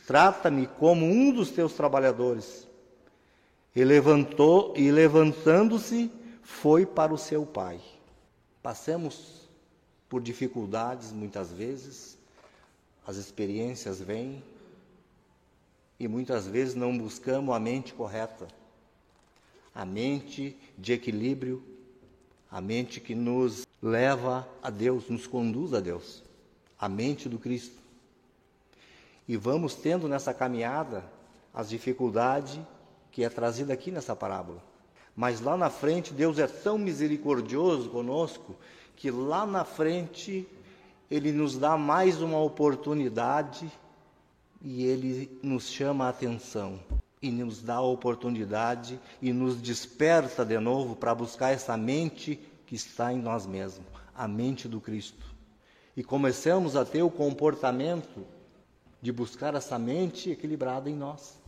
Trata-me 0.08 0.66
como 0.66 1.06
um 1.06 1.32
dos 1.32 1.52
teus 1.52 1.74
trabalhadores. 1.74 2.63
E 3.76 3.84
levantou 3.84 4.74
e 4.78 4.92
levantando-se 4.92 6.12
foi 6.42 6.86
para 6.86 7.14
o 7.14 7.18
seu 7.18 7.46
pai. 7.46 7.80
Passamos 8.62 9.50
por 10.08 10.22
dificuldades 10.22 11.12
muitas 11.12 11.52
vezes, 11.52 12.18
as 13.06 13.18
experiências 13.18 14.00
vêm, 14.00 14.44
e 16.00 16.08
muitas 16.08 16.48
vezes 16.48 16.76
não 16.76 16.98
buscamos 16.98 17.56
a 17.56 17.60
mente 17.60 17.94
correta, 17.94 18.48
a 19.74 19.86
mente 19.86 20.56
de 20.78 20.94
equilíbrio, 20.94 21.64
a 22.52 22.62
mente 22.62 23.00
que 23.00 23.16
nos 23.16 23.66
leva 23.82 24.48
a 24.62 24.70
Deus, 24.70 25.10
nos 25.10 25.26
conduz 25.26 25.74
a 25.74 25.80
Deus, 25.80 26.24
a 26.80 26.88
mente 26.88 27.28
do 27.28 27.40
Cristo. 27.40 27.82
E 29.28 29.36
vamos 29.36 29.74
tendo 29.74 30.08
nessa 30.08 30.34
caminhada 30.34 31.04
as 31.54 31.70
dificuldades 31.70 32.60
que 33.14 33.24
é 33.24 33.30
trazida 33.30 33.72
aqui 33.72 33.92
nessa 33.92 34.16
parábola. 34.16 34.62
Mas 35.16 35.40
lá 35.40 35.56
na 35.56 35.70
frente, 35.70 36.12
Deus 36.12 36.40
é 36.40 36.48
tão 36.48 36.80
misericordioso 36.80 37.90
conosco 37.90 38.56
que 38.96 39.12
lá 39.12 39.46
na 39.46 39.64
frente 39.64 40.48
Ele 41.10 41.32
nos 41.32 41.56
dá 41.56 41.78
mais 41.78 42.20
uma 42.22 42.42
oportunidade 42.42 43.72
e 44.60 44.84
ele 44.86 45.40
nos 45.44 45.70
chama 45.70 46.06
a 46.06 46.10
atenção. 46.10 46.80
e 47.22 47.32
nos 47.32 47.62
dá 47.62 47.76
a 47.76 47.82
oportunidade 47.82 49.00
e 49.22 49.32
nos 49.32 49.56
desperta 49.62 50.44
de 50.44 50.60
novo 50.60 50.94
para 50.94 51.16
buscar 51.16 51.52
essa 51.52 51.78
mente 51.78 52.38
que 52.66 52.76
está 52.76 53.14
em 53.14 53.22
nós 53.22 53.46
mesmos, 53.46 53.88
a 54.14 54.28
mente 54.28 54.68
do 54.68 54.82
Cristo. 54.82 55.24
E 55.96 56.04
começamos 56.04 56.76
a 56.76 56.84
ter 56.84 57.02
o 57.02 57.10
comportamento 57.10 58.26
de 59.02 59.10
buscar 59.10 59.56
essa 59.56 59.80
mente 59.80 60.32
equilibrada 60.32 60.90
em 60.90 60.96
nós, 60.96 61.42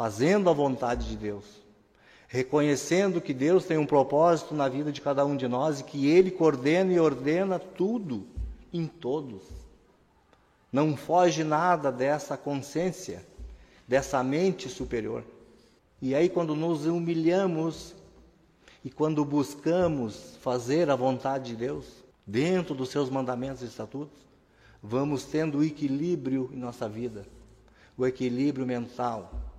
fazendo 0.00 0.48
a 0.48 0.54
vontade 0.54 1.06
de 1.06 1.14
Deus, 1.14 1.44
reconhecendo 2.26 3.20
que 3.20 3.34
Deus 3.34 3.66
tem 3.66 3.76
um 3.76 3.84
propósito 3.84 4.54
na 4.54 4.66
vida 4.66 4.90
de 4.90 4.98
cada 4.98 5.26
um 5.26 5.36
de 5.36 5.46
nós 5.46 5.80
e 5.80 5.84
que 5.84 6.08
Ele 6.08 6.30
coordena 6.30 6.90
e 6.90 6.98
ordena 6.98 7.58
tudo 7.58 8.26
em 8.72 8.86
todos. 8.86 9.42
Não 10.72 10.96
foge 10.96 11.44
nada 11.44 11.92
dessa 11.92 12.34
consciência 12.34 13.22
dessa 13.86 14.24
mente 14.24 14.70
superior. 14.70 15.22
E 16.00 16.14
aí, 16.14 16.30
quando 16.30 16.56
nos 16.56 16.86
humilhamos 16.86 17.94
e 18.82 18.88
quando 18.88 19.22
buscamos 19.22 20.34
fazer 20.40 20.88
a 20.88 20.96
vontade 20.96 21.50
de 21.50 21.56
Deus, 21.56 21.84
dentro 22.26 22.74
dos 22.74 22.88
seus 22.88 23.10
mandamentos 23.10 23.62
e 23.62 23.66
estatutos, 23.66 24.18
vamos 24.82 25.24
tendo 25.24 25.62
equilíbrio 25.62 26.48
em 26.54 26.56
nossa 26.56 26.88
vida, 26.88 27.26
o 27.98 28.06
equilíbrio 28.06 28.64
mental. 28.64 29.49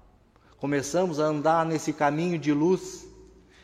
Começamos 0.61 1.19
a 1.19 1.23
andar 1.23 1.65
nesse 1.65 1.91
caminho 1.91 2.37
de 2.37 2.53
luz 2.53 3.07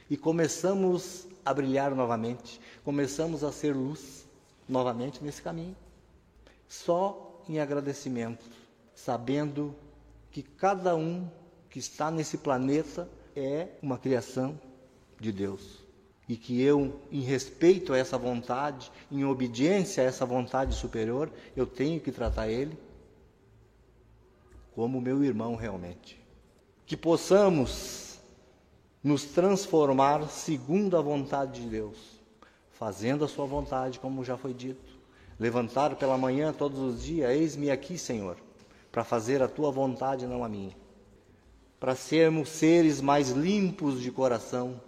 e 0.09 0.17
começamos 0.17 1.27
a 1.45 1.53
brilhar 1.53 1.93
novamente, 1.93 2.59
começamos 2.83 3.43
a 3.43 3.51
ser 3.51 3.75
luz 3.75 4.27
novamente 4.67 5.23
nesse 5.23 5.39
caminho. 5.39 5.75
Só 6.67 7.43
em 7.47 7.59
agradecimento, 7.59 8.43
sabendo 8.95 9.75
que 10.31 10.41
cada 10.41 10.95
um 10.95 11.29
que 11.69 11.77
está 11.77 12.09
nesse 12.09 12.39
planeta 12.39 13.07
é 13.35 13.67
uma 13.79 13.99
criação 13.99 14.59
de 15.19 15.31
Deus. 15.31 15.85
E 16.27 16.35
que 16.35 16.59
eu, 16.59 16.99
em 17.11 17.21
respeito 17.21 17.93
a 17.93 17.97
essa 17.99 18.17
vontade, 18.17 18.91
em 19.11 19.23
obediência 19.23 20.01
a 20.01 20.07
essa 20.07 20.25
vontade 20.25 20.73
superior, 20.73 21.31
eu 21.55 21.67
tenho 21.67 22.01
que 22.01 22.11
tratar 22.11 22.49
ele 22.49 22.75
como 24.73 24.99
meu 24.99 25.23
irmão 25.23 25.53
realmente. 25.53 26.25
Que 26.87 26.97
possamos 26.97 28.17
nos 29.03 29.25
transformar 29.25 30.27
segundo 30.29 30.97
a 30.97 31.01
vontade 31.01 31.61
de 31.61 31.69
Deus, 31.69 31.97
fazendo 32.71 33.23
a 33.23 33.27
sua 33.27 33.45
vontade, 33.45 33.99
como 33.99 34.25
já 34.25 34.35
foi 34.35 34.55
dito. 34.55 34.97
Levantar 35.39 35.95
pela 35.97 36.17
manhã 36.17 36.51
todos 36.51 36.79
os 36.79 37.03
dias, 37.03 37.29
eis-me 37.29 37.69
aqui, 37.69 37.95
Senhor 37.95 38.37
para 38.97 39.03
fazer 39.03 39.43
a 39.43 39.47
tua 39.47 39.69
vontade, 39.69 40.25
não 40.25 40.43
a 40.43 40.49
minha. 40.49 40.75
Para 41.79 41.95
sermos 41.95 42.49
seres 42.49 42.99
mais 42.99 43.29
limpos 43.29 44.01
de 44.01 44.11
coração, 44.11 44.81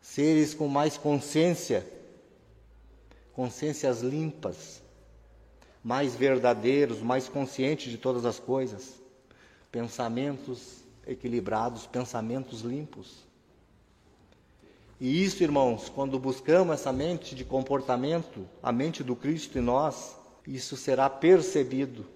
seres 0.00 0.52
com 0.52 0.66
mais 0.66 0.96
consciência, 0.96 1.86
consciências 3.32 4.00
limpas, 4.00 4.82
mais 5.84 6.16
verdadeiros, 6.16 7.00
mais 7.00 7.28
conscientes 7.28 7.92
de 7.92 7.98
todas 7.98 8.24
as 8.24 8.40
coisas, 8.40 8.99
pensamentos 9.70 10.80
equilibrados, 11.06 11.86
pensamentos 11.86 12.60
limpos. 12.62 13.24
E 15.00 15.24
isso, 15.24 15.42
irmãos, 15.42 15.88
quando 15.88 16.18
buscamos 16.18 16.74
essa 16.74 16.92
mente 16.92 17.34
de 17.34 17.44
comportamento, 17.44 18.46
a 18.62 18.70
mente 18.70 19.02
do 19.02 19.16
Cristo 19.16 19.58
em 19.58 19.62
nós, 19.62 20.14
isso 20.46 20.76
será 20.76 21.08
percebido 21.08 22.06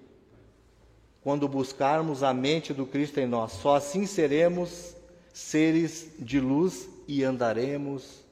quando 1.23 1.49
buscarmos 1.49 2.23
a 2.23 2.35
mente 2.35 2.75
do 2.75 2.85
Cristo 2.85 3.19
em 3.19 3.27
nós. 3.27 3.53
Só 3.53 3.77
assim 3.77 4.05
seremos 4.05 4.95
seres 5.33 6.11
de 6.19 6.39
luz 6.39 6.87
e 7.09 7.25
andaremos 7.25 8.23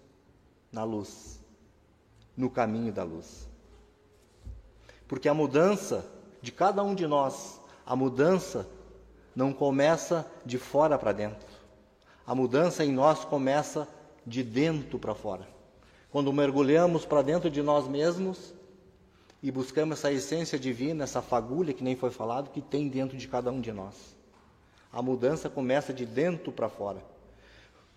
na 0.70 0.84
luz, 0.84 1.40
no 2.36 2.50
caminho 2.50 2.92
da 2.92 3.04
luz. 3.04 3.48
Porque 5.08 5.28
a 5.28 5.34
mudança 5.34 6.06
de 6.42 6.52
cada 6.52 6.82
um 6.82 6.94
de 6.94 7.06
nós, 7.06 7.58
a 7.86 7.96
mudança 7.96 8.68
não 9.34 9.52
começa 9.52 10.26
de 10.44 10.58
fora 10.58 10.98
para 10.98 11.12
dentro. 11.12 11.46
A 12.26 12.34
mudança 12.34 12.84
em 12.84 12.92
nós 12.92 13.24
começa 13.24 13.88
de 14.26 14.42
dentro 14.42 14.98
para 14.98 15.14
fora. 15.14 15.48
Quando 16.10 16.32
mergulhamos 16.32 17.04
para 17.04 17.22
dentro 17.22 17.50
de 17.50 17.62
nós 17.62 17.88
mesmos, 17.88 18.54
e 19.42 19.50
buscamos 19.50 19.98
essa 19.98 20.12
essência 20.12 20.58
divina, 20.58 21.02
essa 21.02 21.20
fagulha 21.20 21.74
que 21.74 21.82
nem 21.82 21.96
foi 21.96 22.10
falado, 22.10 22.50
que 22.50 22.60
tem 22.60 22.88
dentro 22.88 23.16
de 23.16 23.26
cada 23.26 23.50
um 23.50 23.60
de 23.60 23.72
nós. 23.72 24.14
A 24.92 25.02
mudança 25.02 25.50
começa 25.50 25.92
de 25.92 26.06
dentro 26.06 26.52
para 26.52 26.68
fora. 26.68 27.02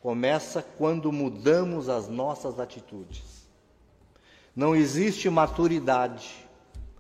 Começa 0.02 0.64
quando 0.78 1.12
mudamos 1.12 1.88
as 1.88 2.08
nossas 2.08 2.60
atitudes. 2.60 3.46
Não 4.56 4.76
existe 4.76 5.30
maturidade. 5.30 6.45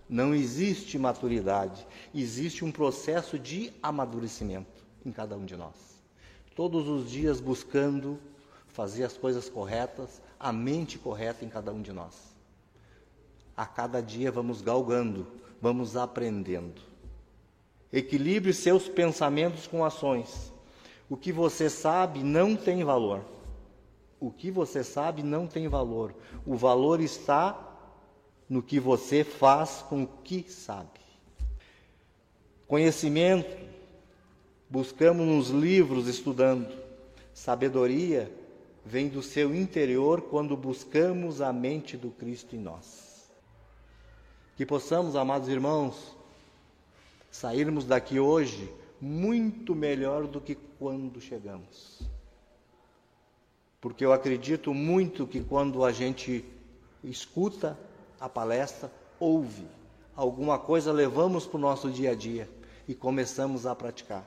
Não 0.08 0.34
existe 0.34 0.98
maturidade. 0.98 1.86
Existe 2.14 2.64
um 2.64 2.72
processo 2.72 3.40
de 3.40 3.74
amadurecimento 3.82 4.86
em 5.06 5.12
cada 5.12 5.36
um 5.36 5.46
de 5.46 5.56
nós. 5.56 5.76
Todos 6.56 6.88
os 6.88 7.10
dias 7.10 7.40
buscando 7.40 8.20
fazer 8.68 9.04
as 9.04 9.18
coisas 9.18 9.50
corretas, 9.50 10.22
a 10.40 10.52
mente 10.52 10.98
correta 10.98 11.44
em 11.44 11.50
cada 11.50 11.72
um 11.72 11.82
de 11.82 11.92
nós 11.92 12.36
a 13.56 13.66
cada 13.66 14.02
dia 14.02 14.32
vamos 14.32 14.62
galgando, 14.62 15.26
vamos 15.62 15.96
aprendendo. 15.96 16.82
Equilibre 17.92 18.54
seus 18.54 18.90
pensamentos 18.90 19.68
com 19.68 19.86
ações. 19.86 20.52
O 21.10 21.16
que 21.16 21.32
você 21.32 21.70
sabe 21.70 22.24
não 22.24 22.56
tem 22.56 22.84
valor. 22.84 23.24
O 24.20 24.32
que 24.32 24.52
você 24.52 24.84
sabe 24.84 25.24
não 25.24 25.48
tem 25.48 25.68
valor. 25.68 26.14
O 26.46 26.56
valor 26.56 27.00
está 27.00 27.75
no 28.50 28.62
que 28.62 28.80
você 28.80 29.24
faz 29.24 29.84
com 29.90 30.04
o 30.04 30.08
que 30.24 30.46
sabe. 30.50 31.00
Conhecimento, 32.68 33.56
buscamos 34.70 35.26
nos 35.26 35.50
livros 35.50 36.08
estudando. 36.08 36.74
Sabedoria 37.34 38.32
vem 38.86 39.08
do 39.08 39.22
seu 39.22 39.54
interior 39.54 40.22
quando 40.22 40.56
buscamos 40.56 41.42
a 41.42 41.52
mente 41.52 41.98
do 41.98 42.12
Cristo 42.12 42.56
em 42.56 42.60
nós. 42.60 43.32
Que 44.56 44.66
possamos, 44.66 45.16
amados 45.16 45.50
irmãos, 45.50 46.16
sairmos 47.30 47.86
daqui 47.86 48.20
hoje 48.20 48.72
muito 49.02 49.76
melhor 49.76 50.28
do 50.28 50.40
que 50.40 50.56
quando 50.80 51.20
chegamos. 51.20 52.02
Porque 53.82 54.06
eu 54.06 54.14
acredito 54.14 54.74
muito 54.74 55.28
que 55.28 55.44
quando 55.44 55.84
a 55.84 55.92
gente 55.92 56.46
escuta 57.04 57.78
a 58.26 58.30
palestra, 58.30 58.92
ouve 59.20 59.68
alguma 60.16 60.58
coisa, 60.58 60.92
levamos 60.92 61.46
para 61.46 61.58
o 61.58 61.62
nosso 61.62 61.92
dia 61.92 62.12
a 62.12 62.16
dia 62.16 62.50
e 62.88 62.96
começamos 62.96 63.68
a 63.68 63.76
praticar. 63.76 64.26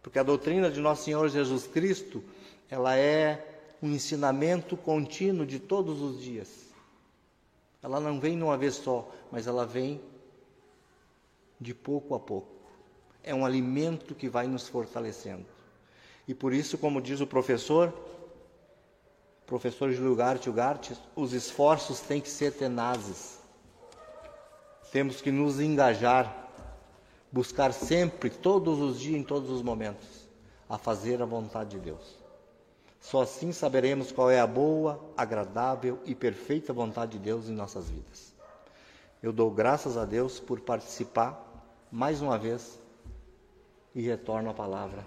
Porque 0.00 0.18
a 0.18 0.22
doutrina 0.22 0.70
de 0.70 0.80
nosso 0.80 1.04
Senhor 1.04 1.28
Jesus 1.28 1.66
Cristo, 1.66 2.22
ela 2.70 2.96
é 2.96 3.74
um 3.82 3.90
ensinamento 3.90 4.76
contínuo 4.76 5.44
de 5.44 5.58
todos 5.58 6.00
os 6.00 6.22
dias. 6.22 6.68
Ela 7.82 7.98
não 7.98 8.20
vem 8.20 8.36
numa 8.36 8.56
vez 8.56 8.76
só, 8.76 9.10
mas 9.32 9.48
ela 9.48 9.66
vem 9.66 10.00
de 11.60 11.74
pouco 11.74 12.14
a 12.14 12.20
pouco. 12.20 12.54
É 13.22 13.34
um 13.34 13.44
alimento 13.44 14.14
que 14.14 14.28
vai 14.28 14.46
nos 14.46 14.68
fortalecendo. 14.68 15.44
E 16.26 16.34
por 16.34 16.52
isso, 16.52 16.78
como 16.78 17.02
diz 17.02 17.20
o 17.20 17.26
professor, 17.26 17.92
professor 19.48 19.90
Júlio 19.90 20.14
Garte 20.14 20.50
Ugarte, 20.50 20.94
os 21.16 21.32
esforços 21.32 22.00
têm 22.00 22.20
que 22.20 22.28
ser 22.28 22.52
tenazes. 22.52 23.38
Temos 24.92 25.22
que 25.22 25.32
nos 25.32 25.58
engajar, 25.58 26.50
buscar 27.32 27.72
sempre, 27.72 28.28
todos 28.28 28.78
os 28.78 29.00
dias, 29.00 29.18
em 29.18 29.24
todos 29.24 29.50
os 29.50 29.62
momentos, 29.62 30.28
a 30.68 30.76
fazer 30.76 31.22
a 31.22 31.24
vontade 31.24 31.70
de 31.70 31.78
Deus. 31.78 32.18
Só 33.00 33.22
assim 33.22 33.50
saberemos 33.50 34.12
qual 34.12 34.30
é 34.30 34.38
a 34.38 34.46
boa, 34.46 35.02
agradável 35.16 35.98
e 36.04 36.14
perfeita 36.14 36.72
vontade 36.72 37.12
de 37.12 37.18
Deus 37.18 37.48
em 37.48 37.52
nossas 37.52 37.88
vidas. 37.88 38.34
Eu 39.22 39.32
dou 39.32 39.50
graças 39.50 39.96
a 39.96 40.04
Deus 40.04 40.38
por 40.38 40.60
participar 40.60 41.42
mais 41.90 42.20
uma 42.20 42.36
vez 42.36 42.78
e 43.94 44.02
retorno 44.02 44.50
a 44.50 44.54
palavra 44.54 45.02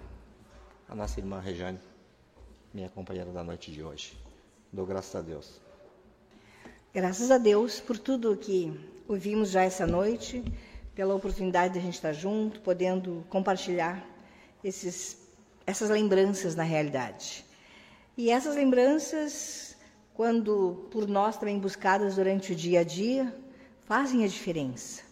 à 0.88 0.96
nossa 0.96 1.20
irmã 1.20 1.38
Rejane, 1.38 1.78
minha 2.74 2.88
companheira 2.88 3.30
da 3.30 3.44
noite 3.44 3.70
de 3.70 3.84
hoje. 3.84 4.21
Dou 4.72 4.86
graças 4.86 5.14
a 5.14 5.20
Deus. 5.20 5.60
Graças 6.94 7.30
a 7.30 7.36
Deus 7.36 7.78
por 7.78 7.98
tudo 7.98 8.34
que 8.34 8.72
ouvimos 9.06 9.50
já 9.50 9.64
essa 9.64 9.86
noite, 9.86 10.42
pela 10.94 11.14
oportunidade 11.14 11.74
de 11.74 11.78
a 11.78 11.82
gente 11.82 11.96
estar 11.96 12.14
junto, 12.14 12.58
podendo 12.60 13.22
compartilhar 13.28 14.02
esses, 14.64 15.18
essas 15.66 15.90
lembranças 15.90 16.54
na 16.56 16.62
realidade. 16.62 17.44
E 18.16 18.30
essas 18.30 18.56
lembranças, 18.56 19.76
quando 20.14 20.88
por 20.90 21.06
nós 21.06 21.36
também 21.36 21.58
buscadas 21.58 22.16
durante 22.16 22.52
o 22.52 22.56
dia 22.56 22.80
a 22.80 22.84
dia, 22.84 23.30
fazem 23.84 24.24
a 24.24 24.26
diferença. 24.26 25.02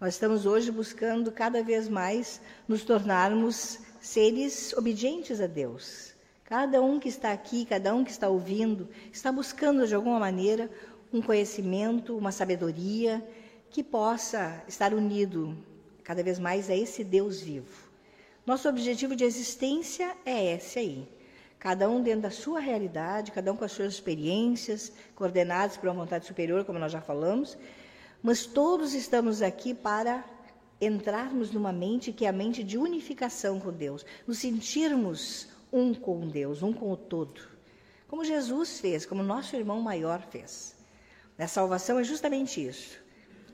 Nós 0.00 0.14
estamos 0.14 0.46
hoje 0.46 0.70
buscando 0.70 1.30
cada 1.30 1.62
vez 1.62 1.90
mais 1.90 2.40
nos 2.66 2.84
tornarmos 2.84 3.80
seres 4.00 4.72
obedientes 4.72 5.42
a 5.42 5.46
Deus. 5.46 6.13
Cada 6.44 6.82
um 6.82 7.00
que 7.00 7.08
está 7.08 7.32
aqui, 7.32 7.64
cada 7.64 7.94
um 7.94 8.04
que 8.04 8.10
está 8.10 8.28
ouvindo, 8.28 8.86
está 9.10 9.32
buscando 9.32 9.86
de 9.86 9.94
alguma 9.94 10.18
maneira 10.18 10.70
um 11.10 11.22
conhecimento, 11.22 12.16
uma 12.16 12.30
sabedoria 12.30 13.26
que 13.70 13.82
possa 13.82 14.62
estar 14.68 14.92
unido 14.92 15.56
cada 16.02 16.22
vez 16.22 16.38
mais 16.38 16.68
a 16.68 16.76
esse 16.76 17.02
Deus 17.02 17.40
vivo. 17.40 17.88
Nosso 18.44 18.68
objetivo 18.68 19.16
de 19.16 19.24
existência 19.24 20.14
é 20.26 20.54
esse 20.54 20.78
aí. 20.78 21.08
Cada 21.58 21.88
um 21.88 22.02
dentro 22.02 22.20
da 22.20 22.30
sua 22.30 22.60
realidade, 22.60 23.32
cada 23.32 23.50
um 23.50 23.56
com 23.56 23.64
as 23.64 23.72
suas 23.72 23.94
experiências, 23.94 24.92
coordenados 25.14 25.78
por 25.78 25.88
uma 25.88 26.04
vontade 26.04 26.26
superior, 26.26 26.62
como 26.66 26.78
nós 26.78 26.92
já 26.92 27.00
falamos, 27.00 27.56
mas 28.22 28.44
todos 28.44 28.92
estamos 28.92 29.40
aqui 29.40 29.72
para 29.72 30.22
entrarmos 30.78 31.50
numa 31.52 31.72
mente 31.72 32.12
que 32.12 32.26
é 32.26 32.28
a 32.28 32.32
mente 32.32 32.62
de 32.62 32.76
unificação 32.76 33.58
com 33.58 33.72
Deus, 33.72 34.04
nos 34.26 34.38
sentirmos 34.38 35.53
um 35.74 35.92
com 35.92 36.28
Deus, 36.28 36.62
um 36.62 36.72
com 36.72 36.92
o 36.92 36.96
todo. 36.96 37.40
Como 38.06 38.24
Jesus 38.24 38.78
fez, 38.78 39.04
como 39.04 39.24
nosso 39.24 39.56
irmão 39.56 39.80
maior 39.80 40.22
fez. 40.22 40.76
A 41.36 41.48
salvação 41.48 41.98
é 41.98 42.04
justamente 42.04 42.64
isso. 42.64 43.02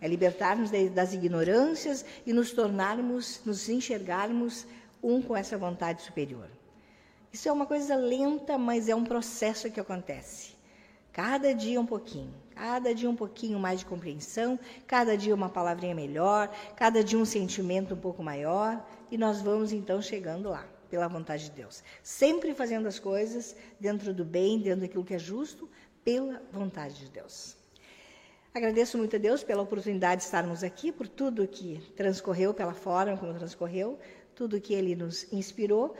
É 0.03 0.07
libertar-nos 0.07 0.71
das 0.93 1.15
ignorâncias 1.15 2.05
e 2.27 2.33
nos 2.35 2.53
tornarmos, 2.53 3.41
nos 3.47 3.71
enxergarmos 3.71 4.67
um 5.03 5.23
com 5.23 5.35
essa 5.35 5.57
vontade 5.57 6.03
superior. 6.03 6.49
Isso 7.33 7.49
é 7.49 7.53
uma 7.53 7.65
coisa 7.65 7.97
lenta, 7.97 8.59
mas 8.59 8.91
é 8.91 8.95
um 8.95 9.05
processo 9.05 9.71
que 9.71 9.81
acontece. 9.81 10.53
Cada 11.13 11.55
dia 11.55 11.81
um 11.81 11.87
pouquinho, 11.87 12.35
cada 12.55 12.95
dia 12.95 13.09
um 13.09 13.17
pouquinho 13.17 13.59
mais 13.59 13.81
de 13.81 13.87
compreensão, 13.87 14.59
cada 14.87 15.17
dia 15.17 15.35
uma 15.35 15.49
palavrinha 15.49 15.95
melhor, 15.95 16.55
cada 16.77 17.03
dia 17.03 17.19
um 17.19 17.25
sentimento 17.25 17.95
um 17.95 17.99
pouco 17.99 18.23
maior, 18.23 18.87
e 19.11 19.17
nós 19.17 19.41
vamos 19.41 19.73
então 19.73 20.03
chegando 20.03 20.51
lá, 20.51 20.67
pela 20.91 21.09
vontade 21.09 21.45
de 21.45 21.53
Deus. 21.53 21.83
Sempre 22.03 22.53
fazendo 22.53 22.89
as 22.89 22.99
coisas 22.99 23.57
dentro 23.79 24.13
do 24.13 24.25
bem, 24.25 24.59
dentro 24.59 24.81
daquilo 24.81 25.05
que 25.05 25.15
é 25.15 25.19
justo, 25.19 25.71
pela 26.05 26.43
vontade 26.53 26.97
de 26.97 27.11
Deus. 27.11 27.57
Agradeço 28.53 28.99
muito 28.99 29.15
a 29.15 29.19
Deus 29.19 29.45
pela 29.45 29.63
oportunidade 29.63 30.23
de 30.23 30.25
estarmos 30.25 30.65
aqui, 30.65 30.91
por 30.91 31.07
tudo 31.07 31.47
que 31.47 31.79
transcorreu, 31.97 32.53
pela 32.53 32.75
forma 32.75 33.17
como 33.17 33.33
transcorreu, 33.33 33.99
tudo 34.35 34.61
que 34.61 34.75
Ele 34.75 34.97
nos 34.97 35.33
inspirou 35.33 35.95